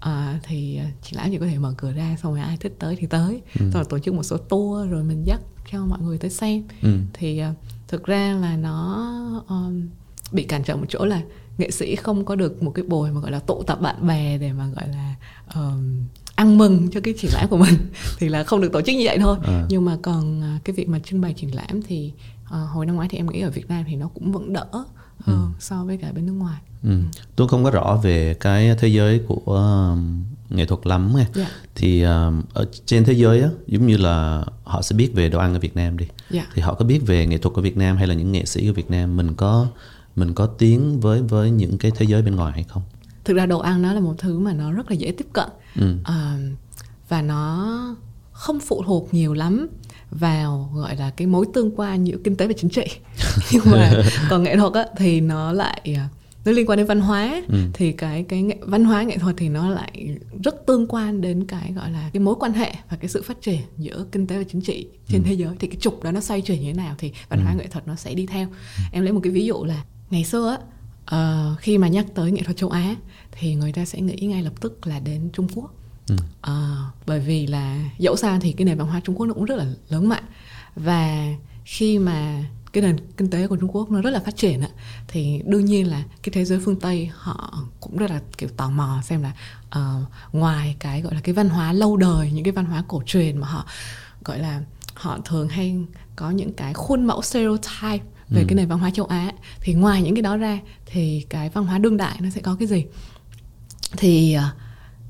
[0.00, 2.96] à, thì triển lãm chỉ có thể mở cửa ra xong rồi ai thích tới
[2.96, 3.60] thì tới ừ.
[3.60, 5.40] xong rồi tổ chức một số tour rồi mình dắt
[5.72, 6.98] cho mọi người tới xem ừ.
[7.12, 7.56] thì uh,
[7.88, 9.88] thực ra là nó um,
[10.32, 11.22] bị cản trở một chỗ là
[11.58, 14.38] nghệ sĩ không có được một cái buổi mà gọi là tụ tập bạn bè
[14.38, 15.14] để mà gọi là
[15.54, 15.98] um,
[16.36, 17.74] ăn mừng cho cái triển lãm của mình
[18.18, 19.66] thì là không được tổ chức như vậy thôi à.
[19.68, 22.12] nhưng mà còn uh, cái việc mà trưng bày triển lãm thì
[22.44, 24.66] uh, hồi năm ngoái thì em nghĩ ở Việt Nam thì nó cũng vẫn đỡ
[24.72, 24.84] hơn
[25.26, 25.58] ừ.
[25.60, 27.00] so với cả bên nước ngoài ừ.
[27.36, 29.54] tôi không có rõ về cái thế giới của
[29.92, 31.50] um, nghệ thuật lắm nha yeah.
[31.74, 35.38] thì um, ở trên thế giới á giống như là họ sẽ biết về đồ
[35.38, 36.46] ăn ở Việt Nam đi yeah.
[36.54, 38.66] thì họ có biết về nghệ thuật của Việt Nam hay là những nghệ sĩ
[38.66, 39.66] của Việt Nam mình có
[40.16, 42.82] mình có tiến với với những cái thế giới bên ngoài hay không
[43.26, 45.48] thực ra đồ ăn nó là một thứ mà nó rất là dễ tiếp cận
[45.80, 45.96] ừ.
[46.04, 46.38] à,
[47.08, 47.96] và nó
[48.32, 49.68] không phụ thuộc nhiều lắm
[50.10, 52.84] vào gọi là cái mối tương quan giữa kinh tế và chính trị
[53.52, 53.92] nhưng mà
[54.30, 56.08] còn nghệ thuật á, thì nó lại à,
[56.44, 57.58] nó liên quan đến văn hóa ừ.
[57.72, 61.44] thì cái cái nghệ, văn hóa nghệ thuật thì nó lại rất tương quan đến
[61.44, 64.38] cái gọi là cái mối quan hệ và cái sự phát triển giữa kinh tế
[64.38, 65.26] và chính trị trên ừ.
[65.28, 67.52] thế giới thì cái trục đó nó xoay chuyển như thế nào thì văn hóa
[67.52, 67.58] ừ.
[67.58, 68.82] nghệ thuật nó sẽ đi theo ừ.
[68.92, 70.58] em lấy một cái ví dụ là ngày xưa á
[71.14, 72.96] uh, khi mà nhắc tới nghệ thuật châu Á
[73.38, 75.74] thì người ta sẽ nghĩ ngay lập tức là đến Trung Quốc
[76.08, 76.16] ừ.
[76.50, 76.52] uh,
[77.06, 79.56] bởi vì là dẫu sao thì cái nền văn hóa Trung Quốc nó cũng rất
[79.56, 80.24] là lớn mạnh
[80.76, 84.60] và khi mà cái nền kinh tế của Trung Quốc nó rất là phát triển
[84.60, 84.68] ạ
[85.08, 88.70] thì đương nhiên là cái thế giới phương Tây họ cũng rất là kiểu tò
[88.70, 89.32] mò xem là
[89.78, 93.02] uh, ngoài cái gọi là cái văn hóa lâu đời những cái văn hóa cổ
[93.06, 93.66] truyền mà họ
[94.24, 94.62] gọi là
[94.94, 95.76] họ thường hay
[96.16, 98.46] có những cái khuôn mẫu stereotype về ừ.
[98.48, 101.66] cái nền văn hóa châu Á thì ngoài những cái đó ra thì cái văn
[101.66, 102.84] hóa đương đại nó sẽ có cái gì
[103.96, 104.48] thì ờ,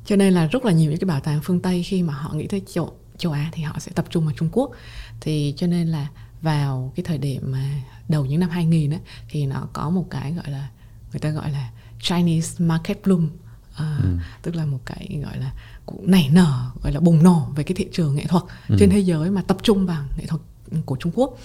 [0.05, 2.33] cho nên là rất là nhiều những cái bảo tàng phương Tây khi mà họ
[2.35, 4.71] nghĩ tới châu châu Á thì họ sẽ tập trung vào Trung Quốc
[5.21, 6.07] thì cho nên là
[6.43, 10.33] vào cái thời điểm mà đầu những năm 2000 á thì nó có một cái
[10.33, 10.69] gọi là
[11.13, 11.71] người ta gọi là
[12.01, 13.31] Chinese market bloom
[13.77, 14.09] à, ừ.
[14.43, 15.53] tức là một cái gọi là
[15.87, 18.77] cũng nảy nở gọi là bùng nổ về cái thị trường nghệ thuật ừ.
[18.79, 20.43] trên thế giới mà tập trung vào nghệ thuật
[20.87, 21.39] của Trung Quốc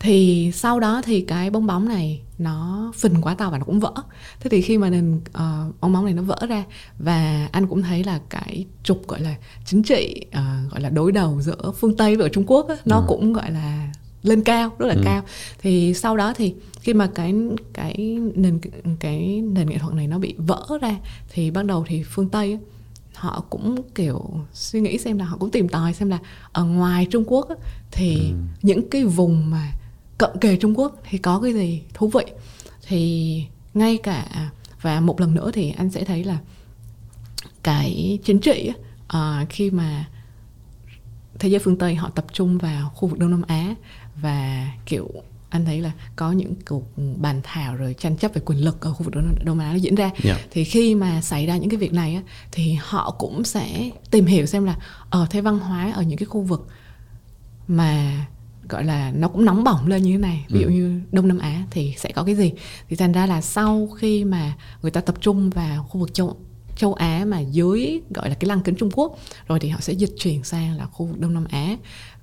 [0.00, 3.80] thì sau đó thì cái bong bóng này nó phình quá to và nó cũng
[3.80, 3.92] vỡ
[4.40, 6.64] thế thì khi mà nền uh, bong bóng này nó vỡ ra
[6.98, 11.12] và anh cũng thấy là cái trục gọi là chính trị uh, gọi là đối
[11.12, 13.04] đầu giữa phương tây và trung quốc á, nó ừ.
[13.08, 15.00] cũng gọi là lên cao rất là ừ.
[15.04, 15.22] cao
[15.58, 17.34] thì sau đó thì khi mà cái
[17.72, 18.58] cái nền
[19.00, 20.96] cái nền nghệ thuật này nó bị vỡ ra
[21.28, 22.58] thì bắt đầu thì phương tây
[23.14, 26.18] họ cũng kiểu suy nghĩ xem là họ cũng tìm tòi xem là
[26.52, 27.48] ở ngoài trung quốc
[27.90, 28.34] thì ừ.
[28.62, 29.72] những cái vùng mà
[30.18, 32.24] cận kề trung quốc thì có cái gì thú vị
[32.88, 34.50] thì ngay cả
[34.80, 36.38] và một lần nữa thì anh sẽ thấy là
[37.62, 38.72] cái chính trị
[39.16, 40.08] uh, khi mà
[41.38, 43.74] thế giới phương tây họ tập trung vào khu vực đông nam á
[44.16, 45.08] và kiểu
[45.50, 46.84] anh thấy là có những cuộc
[47.16, 49.76] bàn thảo rồi tranh chấp về quyền lực ở khu vực đông, nam á nó
[49.76, 50.22] diễn ra yeah.
[50.24, 50.38] Dạ.
[50.50, 54.26] thì khi mà xảy ra những cái việc này á, thì họ cũng sẽ tìm
[54.26, 54.72] hiểu xem là
[55.10, 56.66] ở ờ, thế văn hóa ở những cái khu vực
[57.68, 58.26] mà
[58.68, 60.72] gọi là nó cũng nóng bỏng lên như thế này ví dụ ừ.
[60.72, 62.52] như đông nam á thì sẽ có cái gì
[62.88, 66.36] thì thành ra là sau khi mà người ta tập trung vào khu vực châu
[66.76, 69.92] châu Á mà dưới gọi là cái lăng kính Trung Quốc rồi thì họ sẽ
[69.92, 71.76] dịch chuyển sang là khu vực Đông Nam Á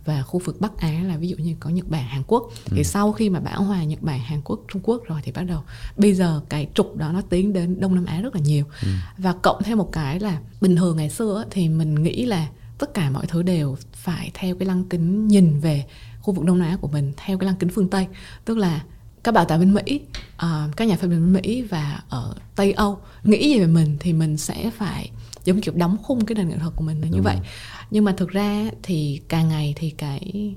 [0.05, 2.73] và khu vực Bắc Á là ví dụ như có Nhật Bản, Hàn Quốc ừ.
[2.75, 5.43] thì sau khi mà bão hòa Nhật Bản, Hàn Quốc, Trung Quốc rồi thì bắt
[5.43, 5.61] đầu
[5.97, 8.87] bây giờ cái trục đó nó tiến đến Đông Nam Á rất là nhiều ừ.
[9.17, 12.93] và cộng thêm một cái là bình thường ngày xưa thì mình nghĩ là tất
[12.93, 15.85] cả mọi thứ đều phải theo cái lăng kính nhìn về
[16.23, 18.07] khu vực Đông Nam Á của mình theo cái lăng kính phương Tây
[18.45, 18.83] tức là
[19.23, 20.01] các bảo tàng bên Mỹ,
[20.35, 23.97] uh, các nhà phê bình bên Mỹ và ở Tây Âu nghĩ gì về mình
[23.99, 25.11] thì mình sẽ phải
[25.43, 27.37] giống kiểu đóng khung cái nền nghệ thuật của mình là như vậy.
[27.91, 30.53] Nhưng mà thực ra thì càng ngày thì cái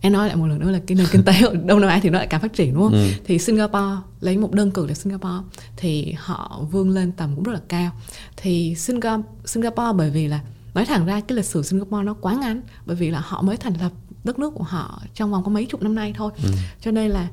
[0.00, 2.00] em nói lại một lần nữa là cái nền kinh tế ở Đông Nam Á
[2.02, 2.92] thì nó lại càng phát triển đúng không?
[2.92, 3.08] Ừ.
[3.24, 5.44] Thì Singapore lấy một đơn cử là Singapore
[5.76, 7.90] thì họ vươn lên tầm cũng rất là cao.
[8.36, 10.40] Thì Singapore, Singapore bởi vì là
[10.74, 13.56] nói thẳng ra cái lịch sử Singapore nó quá ngắn bởi vì là họ mới
[13.56, 13.92] thành lập
[14.24, 16.32] đất nước của họ trong vòng có mấy chục năm nay thôi.
[16.42, 16.50] Ừ.
[16.80, 17.28] Cho nên là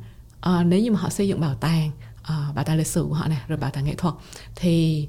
[0.50, 3.14] uh, nếu như mà họ xây dựng bảo tàng uh, bảo tàng lịch sử của
[3.14, 4.14] họ này rồi bảo tàng nghệ thuật
[4.56, 5.08] thì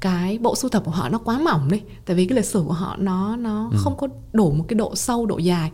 [0.00, 2.64] cái bộ sưu tập của họ nó quá mỏng đi tại vì cái lịch sử
[2.66, 3.78] của họ nó nó ừ.
[3.80, 5.70] không có đủ một cái độ sâu độ dài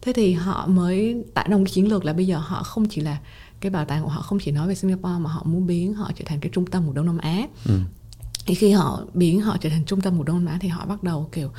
[0.00, 3.00] thế thì họ mới tạo ra một chiến lược là bây giờ họ không chỉ
[3.00, 3.18] là
[3.60, 6.10] cái bảo tàng của họ không chỉ nói về Singapore mà họ muốn biến họ
[6.14, 7.78] trở thành cái trung tâm của Đông Nam Á ừ.
[8.46, 10.86] thì khi họ biến họ trở thành trung tâm của Đông Nam Á thì họ
[10.86, 11.50] bắt đầu kiểu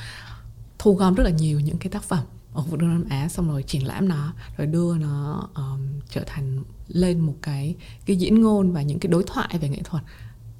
[0.79, 2.23] thu gom rất là nhiều những cái tác phẩm
[2.55, 5.79] ở khu vực Đông Nam Á xong rồi triển lãm nó rồi đưa nó um,
[6.09, 9.79] trở thành lên một cái cái diễn ngôn và những cái đối thoại về nghệ
[9.83, 10.03] thuật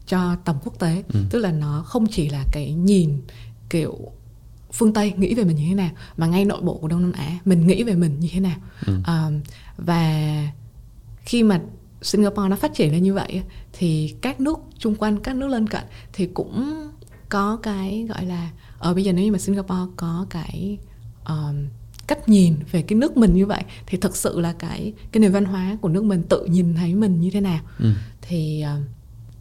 [0.08, 1.20] cho tầm quốc tế ừ.
[1.30, 3.22] tức là nó không chỉ là cái nhìn
[3.70, 3.98] kiểu
[4.74, 7.12] phương Tây nghĩ về mình như thế nào mà ngay nội bộ của Đông Nam
[7.12, 8.94] Á mình nghĩ về mình như thế nào ừ.
[9.08, 9.42] um,
[9.78, 10.48] và
[11.26, 11.62] khi mà
[12.02, 13.42] Singapore nó phát triển lên như vậy
[13.74, 16.88] thì các nước chung quanh các nước lân cận thì cũng
[17.30, 20.78] có cái gọi là ở ờ, bây giờ nếu như mà Singapore có cái
[21.28, 21.68] um,
[22.08, 25.32] cách nhìn về cái nước mình như vậy thì thực sự là cái cái nền
[25.32, 27.92] văn hóa của nước mình tự nhìn thấy mình như thế nào ừ.
[28.22, 28.84] thì uh,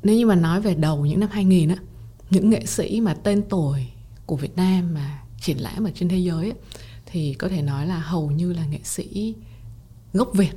[0.03, 1.77] nếu như mà nói về đầu những năm 2000 á
[2.31, 3.87] những nghệ sĩ mà tên tuổi
[4.27, 6.57] của Việt Nam mà triển lãm ở trên thế giới á,
[7.07, 9.35] thì có thể nói là hầu như là nghệ sĩ
[10.12, 10.53] gốc Việt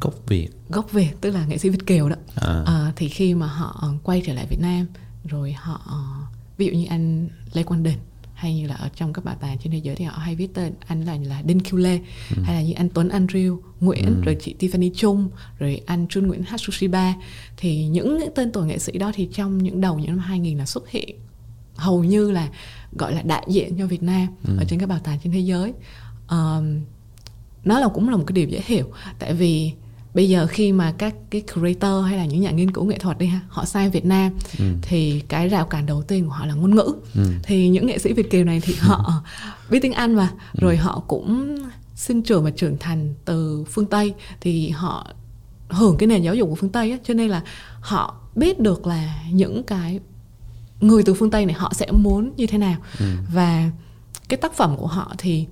[0.00, 2.62] gốc Việt gốc Việt tức là nghệ sĩ Việt kiều đó à.
[2.66, 4.86] À, thì khi mà họ quay trở lại Việt Nam
[5.24, 5.80] rồi họ
[6.58, 7.98] ví dụ như anh Lê Quang Đình
[8.36, 10.54] hay như là ở trong các bảo tàng trên thế giới thì họ hay viết
[10.54, 12.00] tên anh là là Đinh Kiêu Lê
[12.36, 12.42] ừ.
[12.42, 14.22] hay là như anh Tuấn Andrew Nguyễn ừ.
[14.24, 17.14] rồi chị Tiffany Trung rồi anh Trương Nguyễn Hatsushiba
[17.56, 20.66] thì những tên tuổi nghệ sĩ đó thì trong những đầu những năm 2000 là
[20.66, 21.18] xuất hiện
[21.76, 22.48] hầu như là
[22.92, 24.56] gọi là đại diện cho Việt Nam ừ.
[24.58, 25.72] ở trên các bảo tàng trên thế giới
[26.28, 26.80] um,
[27.64, 29.72] nó là cũng là một cái điều dễ hiểu tại vì
[30.16, 33.18] bây giờ khi mà các cái creator hay là những nhà nghiên cứu nghệ thuật
[33.18, 34.64] đi ha họ sang Việt Nam ừ.
[34.82, 37.22] thì cái rào cản đầu tiên của họ là ngôn ngữ ừ.
[37.42, 39.22] thì những nghệ sĩ Việt kiều này thì họ
[39.70, 40.58] biết tiếng Anh mà ừ.
[40.60, 41.58] rồi họ cũng
[41.94, 45.06] sinh trưởng và trưởng thành từ phương Tây thì họ
[45.68, 47.42] hưởng cái nền giáo dục của phương Tây á cho nên là
[47.80, 50.00] họ biết được là những cái
[50.80, 53.06] người từ phương Tây này họ sẽ muốn như thế nào ừ.
[53.32, 53.70] và
[54.28, 55.46] cái tác phẩm của họ thì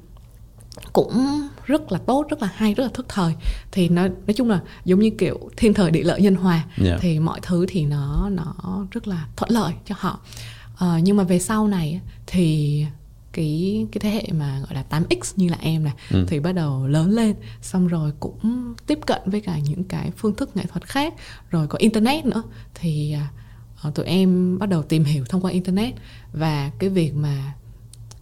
[0.92, 1.26] cũng
[1.66, 3.34] rất là tốt rất là hay rất là thức thời
[3.72, 6.78] thì nó nói chung là giống như kiểu thiên thời địa lợi nhân hòa yeah.
[6.78, 6.96] Dạ.
[7.00, 8.54] thì mọi thứ thì nó nó
[8.90, 10.20] rất là thuận lợi cho họ
[10.72, 12.86] uh, nhưng mà về sau này thì
[13.32, 16.26] cái cái thế hệ mà gọi là 8x như là em này ừ.
[16.28, 20.34] thì bắt đầu lớn lên xong rồi cũng tiếp cận với cả những cái phương
[20.34, 21.14] thức nghệ thuật khác
[21.50, 22.42] rồi có internet nữa
[22.74, 23.16] thì
[23.88, 25.94] uh, tụi em bắt đầu tìm hiểu thông qua internet
[26.32, 27.52] và cái việc mà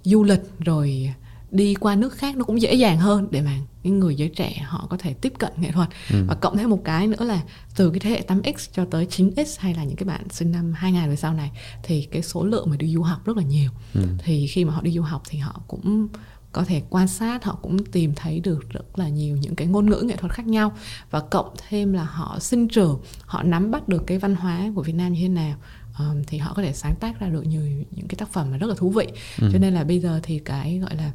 [0.04, 1.14] du lịch rồi
[1.52, 4.62] đi qua nước khác nó cũng dễ dàng hơn để mà những người giới trẻ
[4.66, 6.24] họ có thể tiếp cận nghệ thuật ừ.
[6.28, 7.42] và cộng thêm một cái nữa là
[7.76, 10.72] từ cái thế hệ 8x cho tới 9x hay là những cái bạn sinh năm
[10.72, 11.50] 2000 về sau này
[11.82, 14.00] thì cái số lượng mà đi du học rất là nhiều ừ.
[14.18, 16.08] thì khi mà họ đi du học thì họ cũng
[16.52, 19.90] có thể quan sát họ cũng tìm thấy được rất là nhiều những cái ngôn
[19.90, 20.72] ngữ nghệ thuật khác nhau
[21.10, 24.82] và cộng thêm là họ sinh trưởng họ nắm bắt được cái văn hóa của
[24.82, 25.56] Việt Nam như thế nào
[25.98, 28.56] um, thì họ có thể sáng tác ra được nhiều những cái tác phẩm mà
[28.56, 29.06] rất là thú vị
[29.40, 29.48] ừ.
[29.52, 31.12] cho nên là bây giờ thì cái gọi là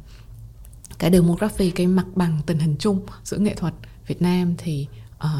[0.98, 3.74] cái demography cái mặt bằng tình hình chung giữa nghệ thuật
[4.06, 5.30] Việt Nam thì uh,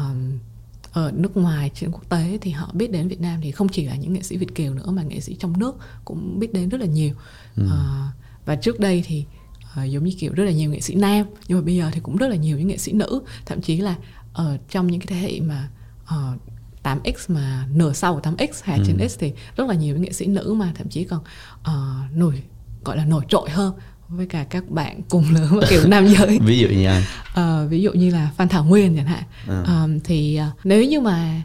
[0.91, 3.85] ở nước ngoài trên quốc tế thì họ biết đến Việt Nam thì không chỉ
[3.85, 6.69] là những nghệ sĩ Việt kiều nữa mà nghệ sĩ trong nước cũng biết đến
[6.69, 7.15] rất là nhiều
[7.55, 7.63] ừ.
[7.65, 9.25] uh, và trước đây thì
[9.61, 11.99] uh, giống như kiểu rất là nhiều nghệ sĩ nam nhưng mà bây giờ thì
[11.99, 13.95] cũng rất là nhiều những nghệ sĩ nữ thậm chí là
[14.33, 15.69] ở trong những cái thế hệ mà
[16.03, 16.41] uh,
[16.83, 18.83] 8x mà nửa sau của 8x hay ừ.
[18.83, 21.19] 9x thì rất là nhiều nghệ sĩ nữ mà thậm chí còn
[21.61, 22.43] uh, nổi
[22.85, 23.73] gọi là nổi trội hơn
[24.09, 26.39] với cả các bạn cùng lớn và kiểu nam giới.
[26.39, 27.03] Ví dụ như ai?
[27.39, 29.23] Uh, ví dụ như là phan thảo nguyên chẳng hạn.
[29.47, 29.83] À.
[29.83, 31.41] uh, thì uh, nếu như mà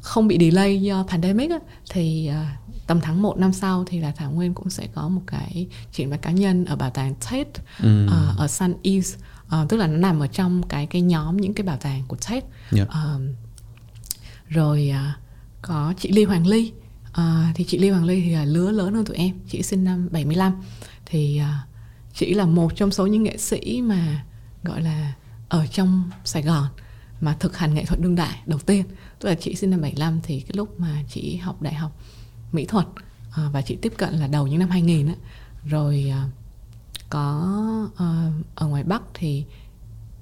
[0.00, 1.58] không bị delay do pandemic á,
[1.90, 5.20] thì uh, tầm tháng 1 năm sau thì là Thảo Nguyên cũng sẽ có một
[5.26, 8.06] cái triển lãm cá nhân ở bảo tàng Tate ừ.
[8.06, 9.16] uh, ở Sun East.
[9.46, 12.16] Uh, tức là nó nằm ở trong cái cái nhóm những cái bảo tàng của
[12.16, 12.46] Tate.
[12.72, 12.88] Yeah.
[12.88, 13.20] uh,
[14.48, 15.22] rồi uh,
[15.62, 16.72] có chị Ly Hoàng Ly.
[17.08, 19.84] Uh, thì chị Ly Hoàng Ly thì là lứa lớn hơn tụi em chị sinh
[19.84, 20.52] năm 75
[21.06, 21.68] thì uh,
[22.14, 24.24] chị là một trong số những nghệ sĩ mà
[24.64, 25.12] gọi là
[25.48, 26.66] ở trong Sài Gòn
[27.20, 28.84] mà thực hành nghệ thuật đương đại đầu tiên
[29.18, 32.00] tức là chị sinh năm 75 thì cái lúc mà chị học đại học
[32.52, 32.86] mỹ thuật
[33.32, 35.14] à, và chị tiếp cận là đầu những năm 2000 á
[35.64, 36.28] rồi à,
[37.10, 39.44] có à, ở ngoài Bắc thì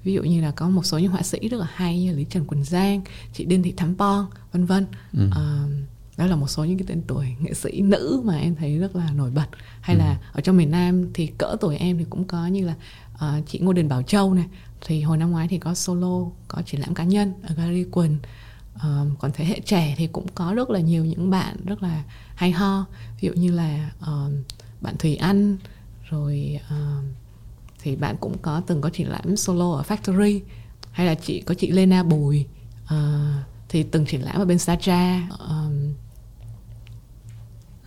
[0.05, 2.25] ví dụ như là có một số những họa sĩ rất là hay như Lý
[2.25, 4.87] Trần Quỳnh Giang, chị Đinh Thị Thắm Pon, vân vân.
[5.13, 5.29] Ừ.
[5.31, 5.65] À,
[6.17, 8.97] đó là một số những cái tên tuổi nghệ sĩ nữ mà em thấy rất
[8.97, 9.47] là nổi bật.
[9.81, 9.99] Hay ừ.
[9.99, 12.75] là ở trong miền Nam thì cỡ tuổi em thì cũng có như là
[13.15, 14.45] uh, chị Ngô Đình Bảo Châu này.
[14.87, 18.19] Thì hồi năm ngoái thì có solo có triển lãm cá nhân ở Gallery Quỳnh.
[18.75, 22.05] Uh, còn thế hệ trẻ thì cũng có rất là nhiều những bạn rất là
[22.35, 22.87] hay ho.
[23.21, 24.33] Ví dụ như là uh,
[24.81, 25.57] bạn Thùy Anh
[26.11, 27.05] rồi uh,
[27.83, 30.41] thì bạn cũng có từng có triển lãm solo ở Factory.
[30.93, 32.47] Hay là chị có chị Lena Bùi.
[32.85, 32.91] Uh,
[33.69, 35.29] thì từng triển lãm ở bên Sacha.
[35.49, 35.95] Um,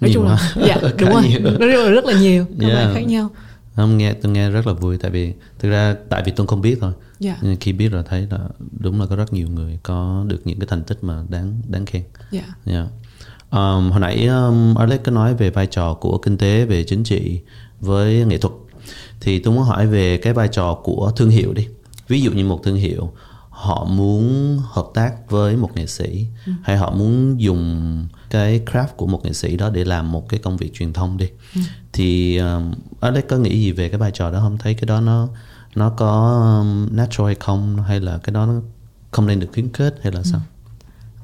[0.01, 2.85] nói chung là dạ đúng rồi nói chung là rất là nhiều các yeah.
[2.85, 3.29] bạn khác nhau
[3.75, 6.61] không nghe tôi nghe rất là vui tại vì thực ra tại vì tôi không
[6.61, 7.37] biết thôi yeah.
[7.41, 7.49] Dạ.
[7.59, 8.39] khi biết rồi thấy là
[8.79, 11.85] đúng là có rất nhiều người có được những cái thành tích mà đáng đáng
[11.85, 12.45] khen yeah.
[12.65, 12.87] Yeah.
[13.51, 17.03] Um, hồi nãy um, Alex có nói về vai trò của kinh tế về chính
[17.03, 17.39] trị
[17.79, 18.53] với nghệ thuật
[19.21, 21.67] thì tôi muốn hỏi về cái vai trò của thương hiệu đi
[22.07, 23.11] ví dụ như một thương hiệu
[23.57, 26.51] họ muốn hợp tác với một nghệ sĩ ừ.
[26.63, 30.39] hay họ muốn dùng cái craft của một nghệ sĩ đó để làm một cái
[30.39, 31.61] công việc truyền thông đi ừ.
[31.93, 35.01] thì um, Alex có nghĩ gì về cái vai trò đó không thấy cái đó
[35.01, 35.27] nó
[35.75, 38.61] nó có um, natural hay không hay là cái đó nó
[39.11, 40.23] không nên được khuyến khích hay là ừ.
[40.31, 40.41] sao?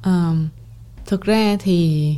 [0.05, 0.47] Um,
[1.05, 2.15] thực ra thì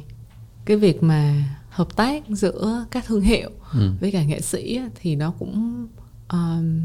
[0.66, 3.92] cái việc mà hợp tác giữa các thương hiệu ừ.
[4.00, 5.88] với cả nghệ sĩ thì nó cũng
[6.30, 6.82] um,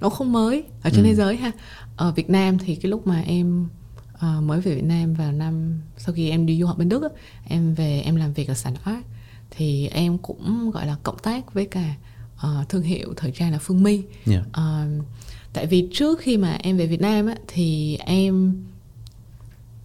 [0.00, 1.08] nó không mới ở trên ừ.
[1.08, 1.52] thế giới ha
[1.96, 3.68] ở Việt Nam thì cái lúc mà em
[4.14, 7.02] uh, mới về Việt Nam vào năm sau khi em đi du học bên Đức
[7.48, 9.04] em về em làm việc ở sàn art
[9.50, 11.94] thì em cũng gọi là cộng tác với cả
[12.34, 14.42] uh, thương hiệu thời trang là Phương My yeah.
[14.48, 15.04] uh,
[15.52, 18.62] tại vì trước khi mà em về Việt Nam á, thì em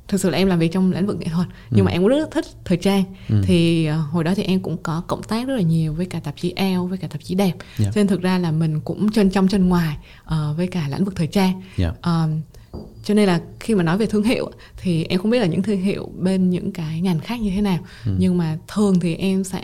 [0.08, 1.84] thực sự là em làm việc trong lĩnh vực nghệ thuật nhưng ừ.
[1.86, 3.42] mà em cũng rất thích thời trang ừ.
[3.44, 6.20] thì uh, hồi đó thì em cũng có cộng tác rất là nhiều với cả
[6.20, 7.78] tạp chí Elle với cả tạp chí đẹp yeah.
[7.78, 7.86] Dạ.
[7.86, 11.06] cho nên thực ra là mình cũng chân trong chân ngoài uh, với cả lĩnh
[11.06, 11.94] vực thời trang yeah.
[12.04, 12.12] Dạ.
[12.12, 12.42] um,
[13.04, 15.64] cho nên là khi mà nói về thương hiệu thì em không biết là những
[15.64, 18.16] thương hiệu bên những cái ngành khác như thế nào ừ.
[18.18, 19.64] nhưng mà thường thì em sẽ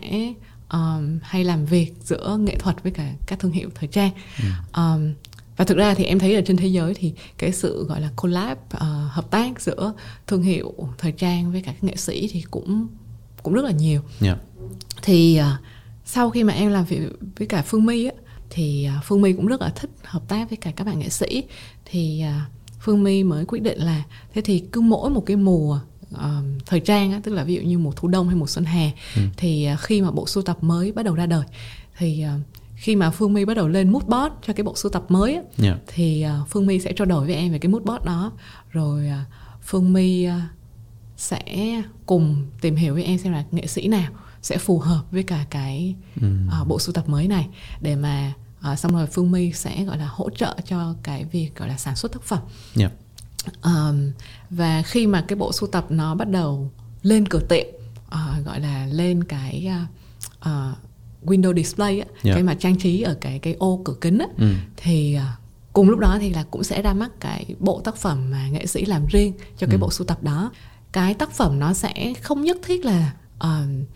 [0.71, 4.45] um, hay làm việc giữa nghệ thuật với cả các thương hiệu thời trang ừ.
[4.73, 5.13] um,
[5.61, 8.09] và thực ra thì em thấy ở trên thế giới thì cái sự gọi là
[8.15, 9.93] collab uh, hợp tác giữa
[10.27, 12.87] thương hiệu thời trang với cả các nghệ sĩ thì cũng
[13.43, 14.37] cũng rất là nhiều yeah.
[15.01, 15.45] thì uh,
[16.05, 16.99] sau khi mà em làm việc
[17.37, 18.13] với cả phương my á
[18.49, 21.09] thì uh, phương my cũng rất là thích hợp tác với cả các bạn nghệ
[21.09, 21.43] sĩ
[21.85, 25.79] thì uh, phương my mới quyết định là thế thì cứ mỗi một cái mùa
[26.13, 26.19] uh,
[26.65, 28.91] thời trang á, tức là ví dụ như mùa thu đông hay mùa xuân hè
[29.15, 29.21] ừ.
[29.37, 31.43] thì uh, khi mà bộ sưu tập mới bắt đầu ra đời
[31.97, 34.91] thì uh, khi mà Phương My bắt đầu lên mood board cho cái bộ sưu
[34.91, 35.77] tập mới yeah.
[35.87, 38.31] thì uh, Phương My sẽ trao đổi với em về cái mood board đó
[38.71, 39.27] rồi uh,
[39.61, 40.33] Phương My uh,
[41.17, 41.43] sẽ
[42.05, 45.45] cùng tìm hiểu với em xem là nghệ sĩ nào sẽ phù hợp với cả
[45.49, 47.47] cái uh, bộ sưu tập mới này
[47.81, 48.33] để mà
[48.71, 51.77] uh, xong rồi Phương My sẽ gọi là hỗ trợ cho cái việc gọi là
[51.77, 52.39] sản xuất tác phẩm
[52.79, 52.91] yeah.
[53.63, 54.11] um,
[54.49, 57.65] và khi mà cái bộ sưu tập nó bắt đầu lên cửa tiệm
[58.07, 60.77] uh, gọi là lên cái uh, uh,
[61.25, 62.35] window display á, yeah.
[62.35, 64.53] cái mà trang trí ở cái cái ô cửa kính á, ừ.
[64.77, 65.41] thì uh,
[65.73, 68.65] cùng lúc đó thì là cũng sẽ ra mắt cái bộ tác phẩm mà nghệ
[68.65, 69.81] sĩ làm riêng cho cái ừ.
[69.81, 70.51] bộ sưu tập đó
[70.91, 73.87] cái tác phẩm nó sẽ không nhất thiết là uh,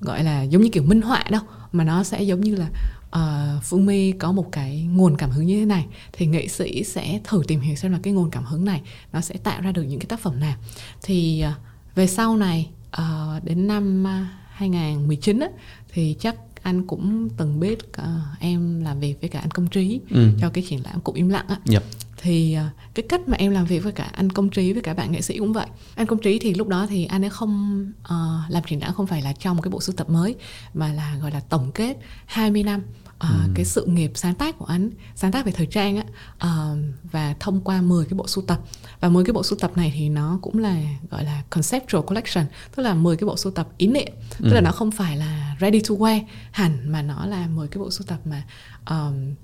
[0.00, 2.68] gọi là giống như kiểu minh họa đâu mà nó sẽ giống như là
[3.16, 6.84] uh, Phương My có một cái nguồn cảm hứng như thế này thì nghệ sĩ
[6.84, 8.82] sẽ thử tìm hiểu xem là cái nguồn cảm hứng này
[9.12, 10.56] nó sẽ tạo ra được những cái tác phẩm nào
[11.02, 11.54] thì uh,
[11.94, 15.48] về sau này uh, đến năm uh, 2019 á,
[15.92, 18.04] thì chắc anh cũng từng biết uh,
[18.40, 20.28] em làm việc với cả anh công trí Ừ.
[20.40, 21.82] cho cái triển lãm cũng im lặng á Yep.
[22.16, 24.94] thì uh, cái cách mà em làm việc với cả anh công trí với cả
[24.94, 27.82] bạn nghệ sĩ cũng vậy anh công trí thì lúc đó thì anh ấy không
[28.02, 30.34] uh, làm triển lãm không phải là trong cái bộ sưu tập mới
[30.74, 32.82] mà là gọi là tổng kết 20 năm
[33.24, 36.04] uh, cái sự nghiệp sáng tác của anh sáng tác về thời trang á
[36.48, 36.78] uh,
[37.12, 38.60] và thông qua 10 cái bộ sưu tập.
[39.00, 40.76] Và 10 cái bộ sưu tập này thì nó cũng là
[41.10, 44.12] gọi là conceptual collection tức là 10 cái bộ sưu tập ý niệm.
[44.42, 47.78] Tức là nó không phải là ready to wear hẳn mà nó là 10 cái
[47.78, 48.42] bộ sưu tập mà
[48.90, 49.34] um,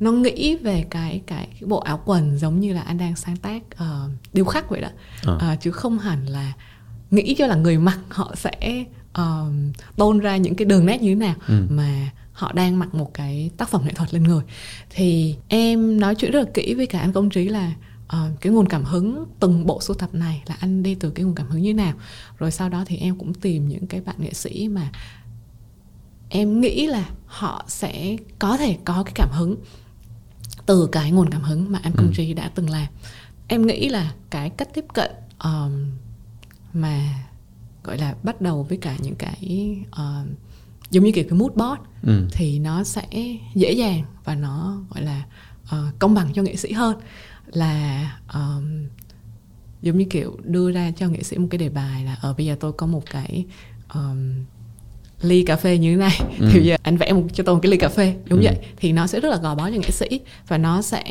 [0.00, 3.36] nó nghĩ về cái cái, cái bộ áo quần giống như là anh đang sáng
[3.36, 4.88] tác uh, điêu khắc vậy đó.
[5.22, 5.38] Ờ.
[5.40, 6.52] Ờ, chứ không hẳn là
[7.10, 11.08] nghĩ cho là người mặc họ sẽ um, tôn ra những cái đường nét như
[11.08, 11.66] thế nào Ừ.
[11.70, 14.42] mà họ đang mặc một cái tác phẩm nghệ thuật lên người.
[14.90, 17.72] Thì em nói chuyện rất là kỹ với cả anh công trí là
[18.08, 21.24] ờ, cái nguồn cảm hứng từng bộ sưu tập này là anh đi từ cái
[21.24, 21.94] nguồn cảm hứng như nào.
[22.38, 24.90] Rồi sau đó thì em cũng tìm những cái bạn nghệ sĩ mà
[26.28, 29.56] em nghĩ là họ sẽ có thể có cái cảm hứng
[30.66, 32.86] từ cái nguồn cảm hứng mà anh công trí đã từng làm.
[33.48, 35.10] Em nghĩ là cái cách tiếp cận
[35.44, 35.90] um,
[36.72, 37.24] mà
[37.84, 40.26] gọi là bắt đầu với cả những cái um,
[40.90, 42.26] giống như kiểu cái mood board Ừ.
[42.32, 43.06] thì nó sẽ
[43.54, 45.22] dễ dàng và nó gọi là
[45.68, 46.96] ờ, công bằng cho nghệ sĩ hơn
[47.46, 48.86] là um,
[49.82, 52.46] giống như kiểu đưa ra cho nghệ sĩ một cái đề bài là ở bây
[52.46, 53.44] giờ tôi có một cái
[53.94, 54.34] um,
[55.20, 56.48] ly cà phê như thế này Ừ.
[56.52, 58.44] thì bây giờ anh vẽ một, cho tôi một cái ly cà phê đúng Ừ.
[58.44, 61.04] vậy thì nó sẽ rất là gò bó cho nghệ sĩ và nó sẽ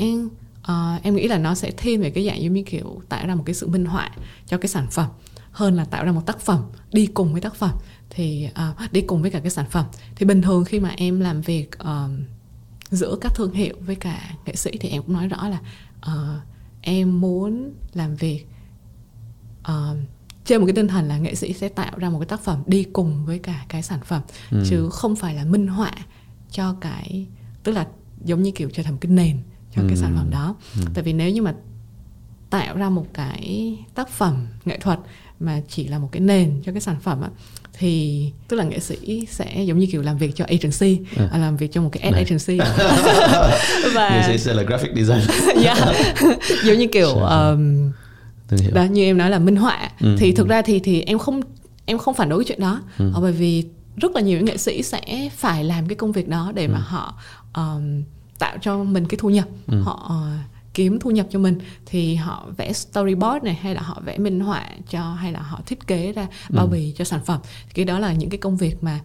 [0.64, 3.36] ờ, em nghĩ là nó sẽ thiên về cái dạng giống như kiểu tạo ra
[3.36, 4.10] một cái sự minh họa
[4.48, 5.10] cho cái sản phẩm
[5.52, 7.72] hơn là tạo ra một tác phẩm đi cùng với tác phẩm
[8.15, 11.19] thì ờ, đi cùng với cả cái sản phẩm thì bình thường khi mà em
[11.19, 12.10] làm việc ờ,
[12.91, 15.60] giữa các thương hiệu với cả nghệ sĩ thì em cũng nói rõ là
[16.02, 16.39] ờ,
[16.82, 18.45] em muốn làm việc
[19.63, 19.97] ờ,
[20.45, 22.63] trên một cái tinh thần là nghệ sĩ sẽ tạo ra một cái tác phẩm
[22.65, 24.21] đi cùng với cả cái sản phẩm
[24.52, 24.63] Ừ.
[24.69, 25.91] chứ không phải là minh họa
[26.52, 27.28] cho cái
[27.63, 27.88] tức là
[28.26, 29.38] giống như kiểu trở thành một cái nền
[29.76, 29.88] cho Ừ.
[29.88, 30.82] cái sản phẩm đó Ừ.
[30.93, 31.54] tại vì nếu như mà
[32.49, 34.99] tạo ra một cái tác phẩm nghệ thuật
[35.39, 37.30] mà chỉ là một cái nền cho cái sản phẩm á
[37.80, 41.28] thì tức là nghệ sĩ sẽ giống như kiểu làm việc cho agency Ừ.
[41.32, 42.24] à, làm việc cho một cái ad Này.
[42.24, 42.58] agency
[43.94, 45.20] và Nghệ sĩ sẽ là graphic design.
[45.64, 45.78] yeah.
[46.66, 47.92] giống như kiểu um,
[48.74, 50.16] đó như em nói là minh họa Ừ.
[50.20, 51.42] thì thực ra thì thì em không
[51.86, 53.12] em không phản đối cái chuyện đó Ừ.
[53.14, 53.64] Ờ, bởi vì
[53.98, 57.14] rất là nhiều nghệ sĩ sẽ phải làm cái công việc đó để mà họ
[57.56, 58.04] um,
[58.40, 59.82] tạo cho mình cái thu nhập Ừ.
[59.82, 60.28] họ ờ,
[60.74, 64.40] kiếm thu nhập cho mình thì họ vẽ storyboard này hay là họ vẽ minh
[64.40, 66.70] họa cho hay là họ thiết kế ra bao Ừ.
[66.72, 69.00] bì cho sản phẩm thì cái đó là những cái công việc mà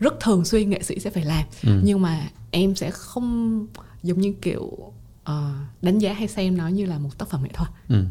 [0.00, 1.80] rất thường xuyên nghệ sĩ sẽ phải làm Ừ.
[1.84, 3.66] nhưng mà em sẽ không
[4.02, 4.92] giống như kiểu
[5.24, 5.52] ờ,
[5.82, 8.04] đánh giá hay xem nó như là một tác phẩm nghệ thuật Ừ.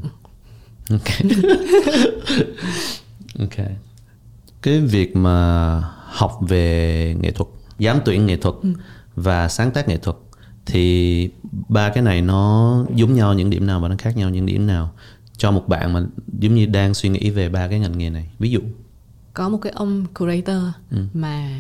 [0.90, 1.30] Ok.
[3.40, 3.68] ok.
[4.62, 8.74] Cái việc mà học về nghệ thuật, giám tuyển nghệ thuật Ừ.
[9.16, 10.16] và sáng tác nghệ thuật
[10.68, 11.30] thì
[11.70, 14.68] ba cái này nó giống nhau những điểm nào và nó khác nhau những điểm
[14.68, 14.92] nào
[15.38, 16.04] cho một bạn mà
[16.40, 18.30] giống như đang suy nghĩ về ba cái ngành nghề này.
[18.40, 18.60] Ví dụ.
[19.34, 20.98] có một cái ông curator Ừ.
[21.14, 21.60] mà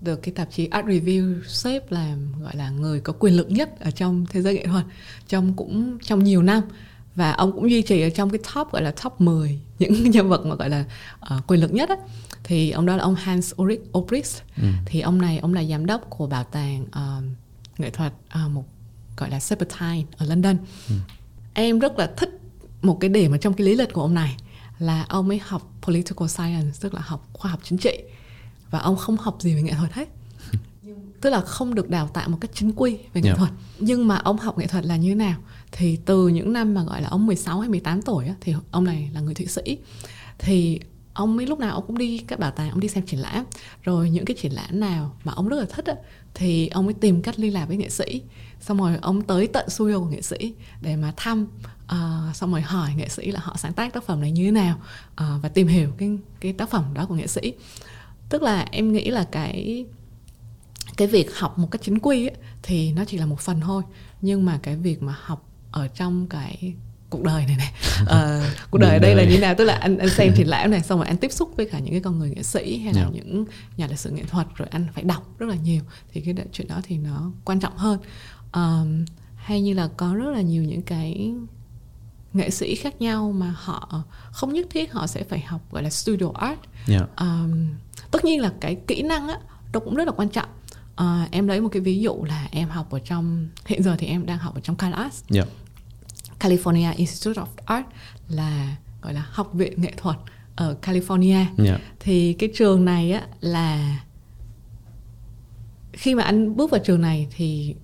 [0.00, 3.80] được cái tạp chí Art Review xếp làm gọi là người có quyền lực nhất
[3.80, 4.84] ở trong thế giới nghệ thuật
[5.28, 6.62] trong cũng trong nhiều năm
[7.14, 10.28] và ông cũng duy trì ở trong cái top gọi là top 10 những nhân
[10.28, 10.84] vật mà gọi là
[11.20, 11.96] ờ, quyền lực nhất á
[12.44, 14.68] thì ông đó là ông Hans Ulrich Obrist Ừ.
[14.86, 17.22] thì ông này ông là giám đốc của bảo tàng ờ,
[17.78, 18.64] nghệ thuật ờ, một
[19.16, 20.56] gọi là Serpentine ở London.
[21.54, 22.30] Em rất là thích
[22.82, 24.36] một cái điểm ở trong cái lý lịch của ông này
[24.78, 27.98] là ông ấy học political science tức là học khoa học chính trị
[28.70, 30.08] và ông không học gì về nghệ thuật hết.
[31.20, 33.38] Tức là không được đào tạo một cách chính quy về nghệ Yeah.
[33.38, 33.50] thuật.
[33.78, 35.38] Nhưng mà ông học nghệ thuật là như thế nào?
[35.72, 38.84] Thì từ những năm mà gọi là ông 16 hay 18 tuổi á, thì ông
[38.84, 39.78] này là người thụy sĩ.
[40.38, 40.80] Thì
[41.16, 43.44] ông ấy lúc nào ông cũng đi các bảo tàng ông đi xem triển lãm.
[43.82, 45.94] Rồi những cái triển lãm nào mà ông rất là thích á,
[46.34, 48.22] thì ông ấy tìm cách liên lạc với nghệ sĩ.
[48.60, 51.46] Xong rồi ông tới tận studio của nghệ sĩ để mà thăm
[51.84, 54.50] uh, xong rồi hỏi nghệ sĩ là họ sáng tác tác phẩm này như thế
[54.50, 54.76] nào
[55.10, 57.52] uh, và tìm hiểu cái cái tác phẩm đó của nghệ sĩ.
[58.28, 59.86] Tức là em nghĩ là cái
[60.96, 63.82] cái việc học một cách chính quy ấy, thì nó chỉ là một phần thôi.
[64.22, 66.74] Nhưng mà cái việc mà học ở trong cái
[67.10, 67.72] cuộc đời này này
[68.06, 69.54] ờ, cuộc đời ở đây là như nào?
[69.58, 71.78] Tức là anh anh xem triển lãm này xong rồi anh tiếp xúc với cả
[71.78, 73.14] những cái con người nghệ sĩ hay là Yeah.
[73.14, 73.44] những
[73.76, 76.68] nhà lịch sử nghệ thuật rồi anh phải đọc rất là nhiều thì cái chuyện
[76.68, 77.98] đó thì nó quan trọng hơn.
[78.52, 79.04] Ờm,
[79.36, 81.32] hay như là có rất là nhiều những cái
[82.32, 85.90] nghệ sĩ khác nhau mà họ không nhất thiết họ sẽ phải học gọi là
[85.90, 86.58] studio art.
[86.88, 87.08] Yeah.
[87.16, 87.66] um,
[88.10, 89.38] tất nhiên là cái kỹ năng á
[89.72, 90.48] nó cũng rất là quan trọng.
[90.96, 94.06] Ờ, em lấy một cái ví dụ là em học ở trong hiện giờ thì
[94.06, 95.48] em đang học ở trong CalArts Yeah.
[96.46, 97.86] California Institute of Art
[98.28, 100.16] là gọi là học viện nghệ thuật
[100.56, 101.80] ở California Yeah.
[102.00, 104.00] thì cái trường này á là
[105.92, 107.74] khi mà anh bước vào trường này thì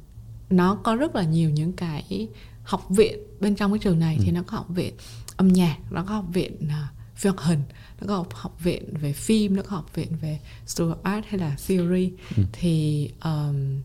[0.51, 2.29] nó có rất là nhiều những cái
[2.63, 4.23] học viện bên trong cái trường này ừ.
[4.25, 4.95] thì nó có học viện
[5.37, 7.63] âm nhạc nó có học viện uh, phim hoạt hình
[8.01, 11.57] nó có học viện về phim nó có học viện về studio art hay là
[11.67, 12.43] theory ừ.
[12.53, 13.81] thì um,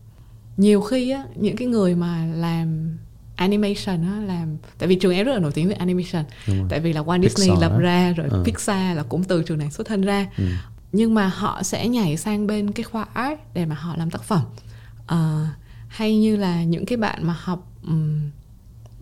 [0.56, 2.98] nhiều khi á những cái người mà làm
[3.38, 6.24] animation á làm tại vì trường em rất là nổi tiếng về animation.
[6.68, 8.42] Tại vì là Walt Disney Pixar lập ra rồi ừ.
[8.44, 10.26] Pixar là cũng từ trường này xuất thân ra.
[10.38, 10.44] Ừ.
[10.92, 14.22] nhưng mà họ sẽ nhảy sang bên cái khoa art để mà họ làm tác
[14.22, 14.42] phẩm.
[15.12, 15.48] Uh,
[15.88, 18.20] hay như là những cái bạn mà học um,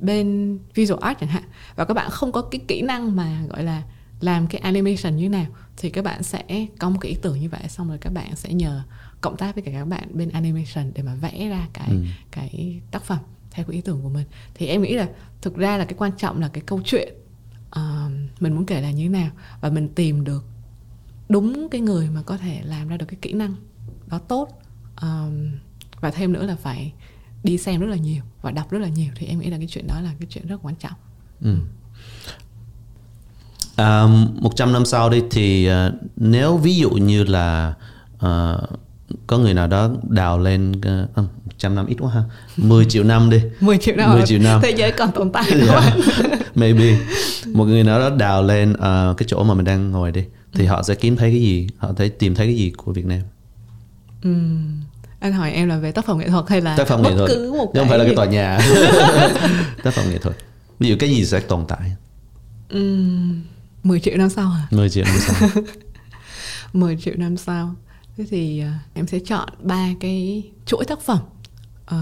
[0.00, 1.42] bên visual art chẳng hạn.
[1.76, 3.82] Và các bạn không có cái kỹ năng mà gọi là
[4.20, 7.48] làm cái animation như nào thì các bạn sẽ có một cái ý tưởng như
[7.48, 8.82] vậy xong rồi các bạn sẽ nhờ
[9.20, 12.02] cộng tác với cả các bạn bên animation để mà vẽ ra cái ừ.
[12.30, 13.18] cái tác phẩm
[13.56, 14.26] theo cái ý tưởng của mình.
[14.54, 15.08] Thì em nghĩ là
[15.42, 17.14] thực ra là cái quan trọng là cái câu chuyện
[17.68, 19.30] uh, mình muốn kể là như thế nào
[19.60, 20.44] và mình tìm được
[21.28, 23.54] đúng cái người mà có thể làm ra được cái kỹ năng
[24.06, 24.62] đó tốt
[24.94, 25.32] uh,
[26.00, 26.92] và thêm nữa là phải
[27.42, 29.12] đi xem rất là nhiều và đọc rất là nhiều.
[29.16, 30.92] Thì em nghĩ là cái chuyện đó là cái chuyện rất quan trọng.
[31.40, 31.56] Ừ.
[33.76, 37.74] À, 100 năm sau đi thì uh, nếu ví dụ như là
[38.14, 38.80] uh,
[39.26, 40.72] có người nào đó đào lên
[41.20, 41.26] uh,
[41.56, 42.22] 100 năm ít quá ha.
[42.56, 43.40] 10 triệu năm đi.
[43.60, 44.60] 10 triệu năm 10 triệu năm.
[44.62, 45.66] Thế giới còn tồn tại yeah.
[45.66, 45.96] Dạ.
[46.54, 46.98] maybe.
[47.52, 50.64] Một người nào đó đào lên uh, cái chỗ mà mình đang ngồi đi thì
[50.64, 50.68] ừ.
[50.68, 53.20] họ sẽ kiếm thấy cái gì họ thấy tìm thấy cái gì của Việt Nam.
[54.28, 54.86] Uhm
[55.20, 57.30] anh hỏi em là về tác phẩm nghệ thuật hay là tác phẩm nghệ thuật.
[57.30, 58.58] cứ một không phải là cái tòa nhà.
[59.82, 60.36] Tác phẩm nghệ thuật.
[60.78, 61.96] Ví dụ cái gì sẽ tồn tại?
[62.76, 63.42] Uhm,
[63.82, 65.48] 10 triệu năm sau à 10 triệu năm sau.
[66.72, 67.74] 10 triệu năm sau.
[68.16, 71.18] Thế thì uh, em sẽ chọn ba cái chuỗi tác phẩm
[71.94, 71.98] uh,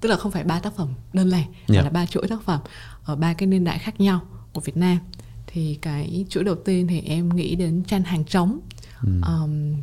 [0.00, 1.48] tức là không phải ba tác phẩm đơn lẻ yeah.
[1.68, 1.82] mà dạ.
[1.82, 2.60] là ba chuỗi tác phẩm
[3.04, 4.20] ở ba cái niên đại khác nhau
[4.52, 4.98] của Việt Nam
[5.46, 8.60] thì cái chuỗi đầu tiên thì em nghĩ đến tranh hàng trống
[9.02, 9.22] mm.
[9.22, 9.82] um,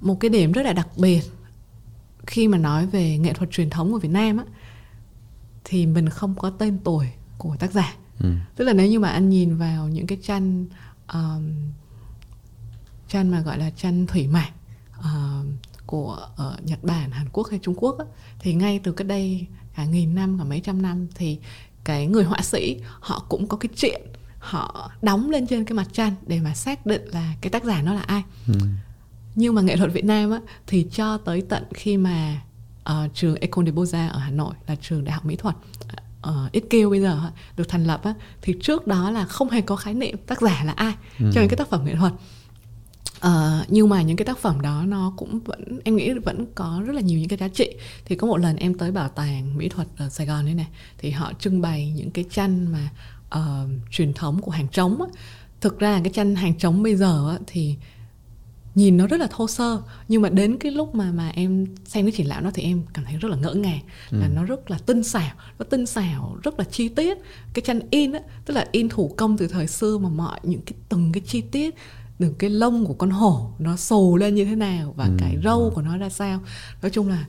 [0.00, 1.22] một cái điểm rất là đặc biệt
[2.26, 4.44] khi mà nói về nghệ thuật truyền thống của Việt Nam á
[5.64, 7.08] thì mình không có tên tuổi
[7.38, 8.32] của tác giả ừ.
[8.56, 10.66] tức là nếu như mà anh nhìn vào những cái tranh
[11.12, 11.52] um,
[13.08, 14.50] tranh mà gọi là tranh thủy mạc
[14.98, 15.46] uh,
[15.86, 18.04] của ở Nhật Bản, Hàn Quốc hay Trung Quốc á,
[18.38, 21.38] thì ngay từ cách đây cả nghìn năm cả mấy trăm năm thì
[21.84, 24.02] cái người họa sĩ họ cũng có cái chuyện
[24.38, 27.82] họ đóng lên trên cái mặt tranh để mà xác định là cái tác giả
[27.82, 28.22] nó là ai.
[28.46, 28.54] Ừ.
[29.34, 32.40] Nhưng mà nghệ thuật Việt Nam á, thì cho tới tận khi mà
[32.90, 35.56] uh, trường Ecole des Beaux-Arts ở Hà Nội là trường đại học mỹ thuật
[36.28, 39.76] uh, ITKIU bây giờ được thành lập á, thì trước đó là không hề có
[39.76, 41.30] khái niệm tác giả là ai ừ.
[41.34, 42.12] cho những cái tác phẩm nghệ thuật
[43.26, 43.32] Uh,
[43.68, 46.92] nhưng mà những cái tác phẩm đó nó cũng vẫn em nghĩ vẫn có rất
[46.92, 49.68] là nhiều những cái giá trị thì có một lần em tới bảo tàng mỹ
[49.68, 50.68] thuật ở Sài Gòn đây này
[50.98, 52.88] thì họ trưng bày những cái tranh mà
[53.38, 55.06] uh, truyền thống của hàng trống á.
[55.60, 57.76] thực ra cái tranh hàng trống bây giờ á, thì
[58.74, 62.04] nhìn nó rất là thô sơ nhưng mà đến cái lúc mà mà em xem
[62.04, 64.18] cái triển lãm đó thì em cảm thấy rất là ngỡ ngàng ừ.
[64.20, 67.18] là nó rất là tinh xảo nó tinh xảo rất là chi tiết
[67.54, 70.60] cái tranh in á tức là in thủ công từ thời xưa mà mọi những
[70.62, 71.74] cái từng cái chi tiết
[72.18, 75.10] từng cái lông của con hổ nó xù lên như thế nào và ừ.
[75.18, 76.40] cái râu của nó ra sao.
[76.82, 77.24] Nói chung là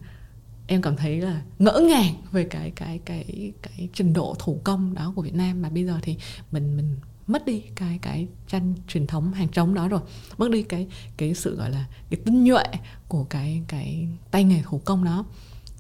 [0.67, 4.93] em cảm thấy là ngỡ ngàng về cái cái cái cái trình độ thủ công
[4.93, 5.61] đó của Việt Nam.
[5.61, 6.17] Mà bây giờ thì
[6.51, 6.95] mình mình
[7.27, 10.01] mất đi cái cái tranh truyền thống hàng trống đó rồi.
[10.37, 12.65] Mất đi cái cái sự gọi là cái tinh nhuệ
[13.07, 15.25] của cái cái tay nghề thủ công đó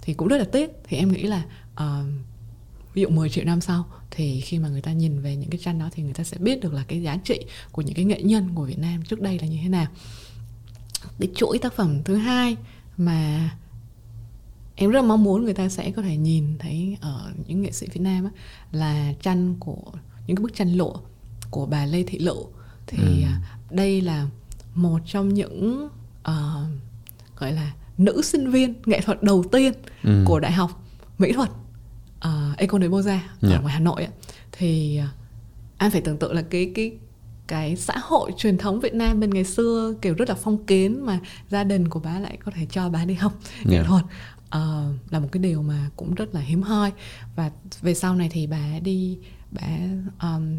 [0.01, 0.71] thì cũng rất là tiếc.
[0.83, 1.43] Thì em nghĩ là
[1.73, 2.07] uh,
[2.93, 3.85] ví dụ 10 triệu năm sau
[4.17, 6.37] thì khi mà người ta nhìn về những cái tranh đó thì người ta sẽ
[6.37, 7.39] biết được là cái giá trị
[7.71, 9.87] của những cái nghệ nhân của Việt Nam trước đây là như thế nào
[11.19, 12.57] cái chuỗi tác phẩm thứ hai
[12.97, 13.49] mà
[14.75, 17.87] em rất mong muốn người ta sẽ có thể nhìn thấy ở những nghệ sĩ
[17.93, 18.31] Việt Nam á,
[18.71, 19.83] là tranh của
[20.27, 20.95] những cái bức tranh lụa
[21.51, 22.47] của bà Lê Thị Lộ
[22.87, 23.23] thì ừ.
[23.23, 23.41] À,
[23.71, 24.27] đây là
[24.75, 25.89] một trong những
[26.29, 26.67] uh,
[27.37, 30.23] gọi là nữ sinh viên nghệ thuật đầu tiên ừ.
[30.25, 30.83] của đại học
[31.17, 31.49] mỹ thuật
[32.25, 33.41] uh, Ecole des Beaux-Arts yeah.
[33.41, 33.59] ở dạ.
[33.59, 34.13] ngoài Hà Nội ấy.
[34.51, 34.99] thì
[35.77, 36.91] anh phải tưởng tượng là cái cái
[37.47, 41.05] cái xã hội truyền thống Việt Nam bên ngày xưa kiểu rất là phong kiến
[41.05, 43.87] mà gia đình của bà lại có thể cho bà đi học nghệ yeah.
[43.87, 44.03] thuật
[44.55, 46.91] uh, là một cái điều mà cũng rất là hiếm hoi
[47.35, 47.51] và
[47.81, 49.17] về sau này thì bà đi
[49.51, 49.67] bà
[50.21, 50.57] um,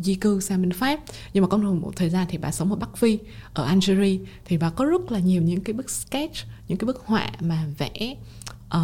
[0.00, 1.00] di cư sang bên Pháp
[1.32, 3.18] nhưng mà có một thời gian thì bà sống ở Bắc Phi
[3.54, 6.36] ở Algeria thì bà có rất là nhiều những cái bức sketch
[6.68, 8.16] những cái bức họa mà vẽ
[8.76, 8.80] uh,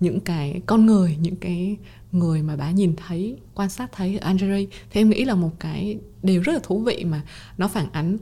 [0.00, 1.76] những cái con người những cái
[2.12, 5.50] người mà bà nhìn thấy quan sát thấy ở Algeria thì em nghĩ là một
[5.60, 7.22] cái điều rất là thú vị mà
[7.58, 8.18] nó phản ánh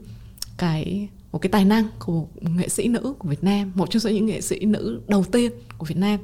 [0.57, 3.99] cái một cái tài năng của một nghệ sĩ nữ của Việt Nam một trong
[3.99, 6.19] số những nghệ sĩ nữ đầu tiên của Việt Nam.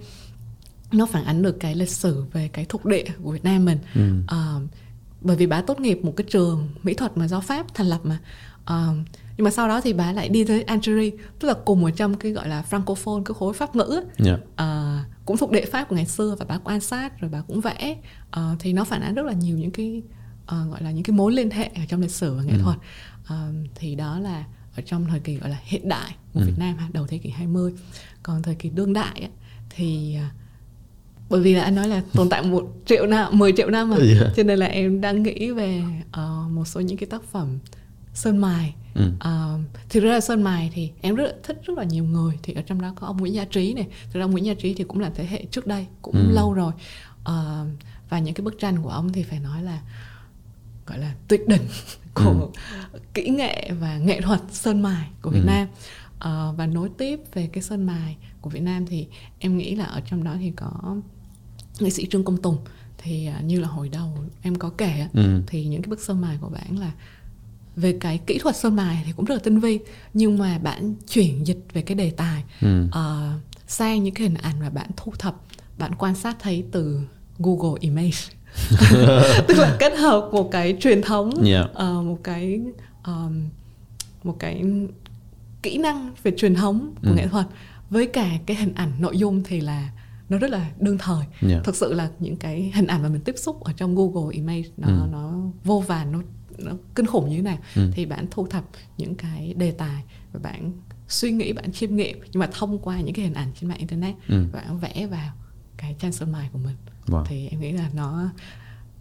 [0.92, 3.78] Nó phản ánh được cái lịch sử về cái thuộc địa của Việt Nam mình.
[3.96, 4.02] Ừ.
[4.24, 4.70] uh,
[5.22, 8.00] bởi vì bà tốt nghiệp một cái trường mỹ thuật mà do pháp thành lập
[8.04, 8.20] mà.
[8.68, 9.04] Um,
[9.38, 12.18] nhưng mà sau đó thì bà lại đi tới Algeria tức là cùng ở trong
[12.18, 14.40] cái gọi là francophone cái khối pháp ngữ yeah.
[14.40, 17.62] uh, cũng thuộc đệ pháp của ngày xưa và bà quan sát rồi bà cũng
[17.62, 17.96] vẽ
[18.38, 20.02] uh, thì nó phản ánh rất là nhiều những cái
[20.44, 22.60] uh, gọi là những cái mối liên hệ ở trong lịch sử và nghệ Ừ.
[22.64, 22.78] thuật
[23.34, 24.44] uh, thì đó là
[24.76, 26.46] ở trong thời kỳ gọi là hiện đại của Ừ.
[26.46, 27.74] Việt Nam ha, đầu thế kỷ 20
[28.24, 29.30] còn thời kỳ đương đại á,
[29.70, 30.32] thì uh,
[31.30, 33.98] bởi vì là anh nói là tồn tại một triệu năm 10 triệu năm mà
[33.98, 34.28] Yeah.
[34.36, 37.58] cho nên là em đang nghĩ về uh, một số những cái tác phẩm
[38.14, 39.12] sơn mài Ừ.
[39.16, 42.40] uh, thực ra là sơn mài thì em rất là thích rất là nhiều người
[42.44, 44.54] thì ở trong đó có ông Nguyễn Gia Trí này thực ra ông Nguyễn Gia
[44.54, 46.32] Trí thì cũng là thế hệ trước đây cũng Ừ.
[46.32, 46.74] lâu rồi
[47.22, 47.68] uh,
[48.10, 49.82] và những cái bức tranh của ông thì phải nói là
[50.88, 51.62] gọi là tuyệt đỉnh
[52.14, 52.52] của
[53.14, 55.46] kỹ nghệ và nghệ thuật sơn mài của Việt Ừ.
[55.48, 55.68] Nam
[56.20, 59.08] Ờ, và nối tiếp về cái sơn mài của Việt Nam thì
[59.40, 60.96] em nghĩ là ở trong đó thì có
[61.80, 62.58] nghệ sĩ Trương Công Tùng
[62.98, 65.42] thì à, như là hồi đầu em có kể Ừ.
[65.48, 66.92] thì những cái bức sơn mài của bạn là
[67.82, 69.80] về cái kỹ thuật sơn mài thì cũng rất là tinh vi
[70.14, 72.88] nhưng mà bạn chuyển dịch về cái đề tài Ừ.
[72.92, 73.34] ờ,
[73.68, 75.36] sang những cái hình ảnh mà bạn thu thập
[75.78, 77.00] bạn quan sát thấy từ
[77.40, 78.18] Google Image
[79.48, 81.70] tức là kết hợp một cái truyền thống Yeah.
[81.74, 82.62] ờ, một cái
[83.04, 83.50] ờm,
[84.24, 84.64] một cái
[85.62, 87.14] kỹ năng về truyền thống của Ừ.
[87.16, 87.46] nghệ thuật
[87.90, 89.90] với cả cái hình ảnh nội dung thì là
[90.30, 91.64] nó rất là đương thời Yeah.
[91.64, 94.70] thực sự là những cái hình ảnh mà mình tiếp xúc ở trong Google Image
[94.78, 94.94] nó Ừ.
[95.12, 96.20] nó vô vàn nó
[96.66, 97.92] nó kinh khủng như thế nào Ừ.
[97.94, 98.64] thì bạn thu thập
[98.98, 100.04] những cái đề tài
[100.34, 100.72] và bạn
[101.08, 103.78] suy nghĩ bạn chiêm nghiệm nhưng mà thông qua những cái hình ảnh trên mạng
[103.80, 104.44] internet Ừ.
[104.54, 105.32] bạn vẽ vào
[105.78, 106.76] cái tranh sơn mài của mình
[107.08, 107.26] Wow.
[107.26, 108.30] thì em nghĩ là nó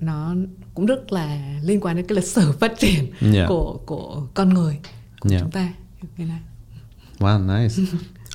[0.01, 0.35] nó
[0.75, 3.49] cũng rất là liên quan đến cái lịch sử phát triển Yeah.
[3.49, 4.79] của của con người
[5.21, 5.43] của Yeah.
[5.43, 5.69] chúng ta
[6.17, 6.41] như này
[7.19, 7.75] Wow, nice.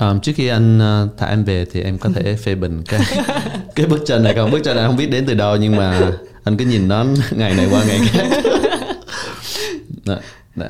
[0.02, 3.02] Um, trước khi anh uh, thả em về thì em có thể phê bình cái
[3.76, 4.52] cái bức tranh này không?
[4.52, 6.12] Bức tranh này không biết đến từ đâu nhưng mà
[6.44, 8.28] anh cứ nhìn nó ngày này qua ngày khác.
[10.06, 10.18] Đó,
[10.56, 10.68] đó.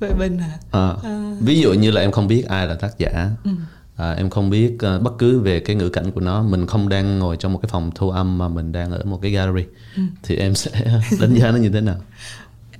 [0.00, 0.94] về bên à À,
[1.40, 3.30] ví dụ như là em không biết ai là tác giả.
[3.96, 6.88] À, em không biết ờ, bất cứ về cái ngữ cảnh của nó mình không
[6.88, 9.68] đang ngồi trong một cái phòng thu âm mà mình đang ở một cái gallery.
[10.22, 10.70] Thì em sẽ
[11.20, 11.96] đánh giá nó như thế nào?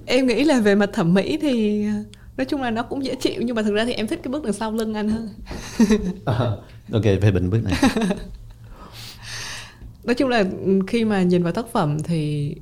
[0.07, 2.05] Em nghĩ là về mặt thẩm mỹ thì à,
[2.37, 4.33] nói chung là nó cũng dễ chịu nhưng mà thực ra thì em thích cái
[4.33, 5.29] bước đằng sau lưng anh hơn.
[6.25, 6.39] À,
[6.93, 7.75] ok phê bình bức này.
[10.05, 12.55] Nói chung là ừ, khi mà nhìn vào tác phẩm thì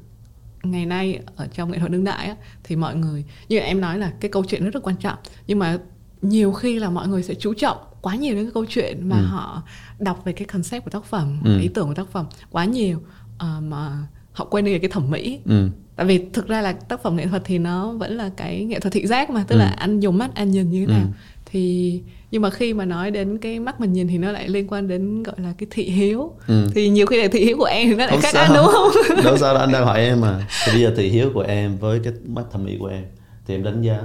[0.63, 3.99] ngày nay ở trong nghệ thuật đương đại á, thì mọi người như em nói
[3.99, 5.79] là cái câu chuyện rất là quan trọng nhưng mà
[6.23, 9.17] nhiều khi là mọi người sẽ chú trọng quá nhiều đến cái câu chuyện mà
[9.19, 9.25] Ừ.
[9.25, 9.63] họ
[9.99, 11.59] đọc về cái concept của tác phẩm Ừ.
[11.61, 13.03] ý tưởng của tác phẩm quá nhiều
[13.39, 15.69] ờ, mà họ quên đi cái thẩm mỹ ừ.
[15.97, 18.81] tại vì thực ra là tác phẩm nghệ thuật thì nó vẫn là cái nghệ
[18.81, 19.59] thuật thị giác mà tức Ừ.
[19.59, 21.09] là anh dùng mắt anh nhìn như thế nào Ừ.
[21.53, 24.66] thì nhưng mà khi mà nói đến cái mắt mình nhìn thì nó lại liên
[24.68, 26.32] quan đến gọi là cái thị hiếu.
[26.46, 26.68] Ừ.
[26.74, 28.42] thì nhiều khi là thị hiếu của em thì nó lại Không khác sao.
[28.42, 28.90] anh đúng không?
[29.24, 30.46] Đâu sao đâu, anh đang hỏi em mà.
[30.66, 33.05] Thì bây giờ thị hiếu của em với cái mắt thẩm mỹ của em
[33.46, 34.01] thì em đánh giá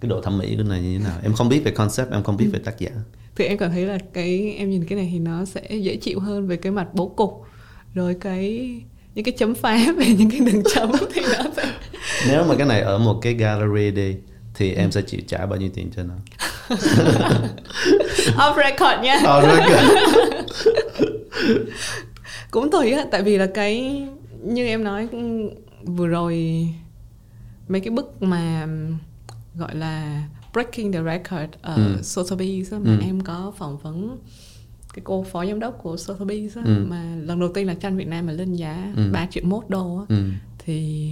[0.00, 1.18] cái độ thẩm mỹ của này như thế nào?
[1.22, 2.90] Em không biết về concept em không biết về tác giả.
[3.36, 6.20] Thì em cảm thấy là cái em nhìn cái này thì nó sẽ dễ chịu
[6.20, 7.42] hơn về cái mặt bố cục.
[7.94, 8.70] Rồi cái
[9.14, 11.72] những cái chấm phá về những cái đường chấm thì nó sẽ
[12.28, 14.16] nếu mà cái này ở một cái gallery đi
[14.54, 16.14] thì em sẽ chịu trả bao nhiêu tiền cho nó
[18.36, 20.42] off record nha rất là-
[22.50, 24.02] cũng tùy á tại vì là cái
[24.44, 25.08] như em nói
[25.84, 26.66] vừa rồi
[27.68, 28.66] mấy cái bức mà
[29.54, 31.96] gọi là breaking the record ở Ừ.
[32.02, 32.98] Sotheby's mà Ừ.
[33.06, 34.18] em có phỏng vấn
[34.94, 36.84] cái cô phó giám đốc của Sotheby's á, Ừ.
[36.88, 39.02] mà lần đầu tiên là tranh Việt Nam mà lên giá Ừ.
[39.12, 40.24] 3 triệu mốt đô á, ừ.
[40.58, 41.10] thì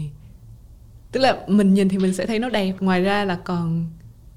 [1.13, 3.87] tức là mình nhìn thì mình sẽ thấy nó đẹp ngoài ra là còn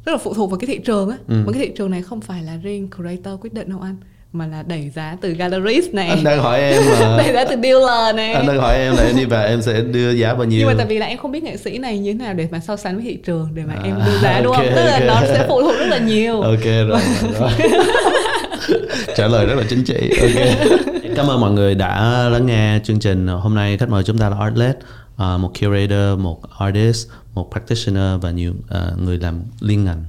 [0.10, 1.18] rất là phụ thuộc vào cái thị trường á.
[1.28, 1.36] Ừ.
[1.46, 3.96] mà cái thị trường này không phải là riêng creator quyết định đâu anh
[4.34, 6.08] mà là đẩy giá từ gallerist này.
[6.10, 7.18] Anh đang hỏi em mà.
[7.24, 8.34] Đẩy giá từ dealer này.
[8.34, 10.60] Anh đang hỏi em là em đi vào em sẽ đưa giá bao nhiêu?
[10.60, 12.48] Nhưng mà tại vì là em không biết nghệ sĩ này như thế nào để
[12.52, 14.66] mà so sánh với thị trường để mà À, em đưa giá đúng không?
[14.76, 15.04] Tức là ok.
[15.08, 16.42] nó sẽ phụ thuộc rất là nhiều.
[16.50, 17.00] Ok rồi, rồi,
[17.40, 17.50] rồi.
[19.18, 20.70] trả lời rất là chính trị ok.
[21.16, 23.28] Cảm ơn mọi người đã lắng nghe chương trình.
[23.28, 24.76] Hôm nay khách mời chúng ta là Artlet
[25.18, 27.08] à, một curator một artist
[27.40, 30.06] một practitioner và nhiều à, người làm liên ngành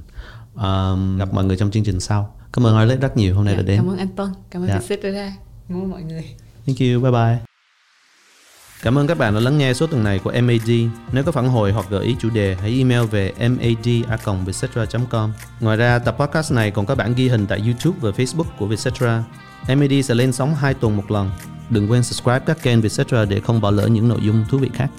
[0.55, 3.53] À, gặp mọi người trong chương trình sau cảm ơn Artlet rất nhiều hôm nay
[3.53, 4.79] Dạ, đã đến cảm ơn anh Tuân cảm ơn Dạ.
[4.79, 5.33] Vietcetera
[5.69, 6.23] cảm ơn mọi người
[6.67, 7.37] Thank you, bye bye.
[8.83, 10.69] Cảm ơn các bạn đã lắng nghe số tuần này của MAD.
[11.11, 15.31] Nếu có phản hồi hoặc gợi ý chủ đề, hãy email về mad.vietcetera.com.
[15.59, 18.67] Ngoài ra, tập podcast này còn có bản ghi hình tại YouTube và Facebook của
[18.67, 19.23] Vietcetera.
[19.67, 21.29] MAD sẽ lên sóng 2 tuần một lần.
[21.69, 24.69] Đừng quên subscribe các kênh Vietcetera để không bỏ lỡ những nội dung thú vị
[24.73, 24.89] khác.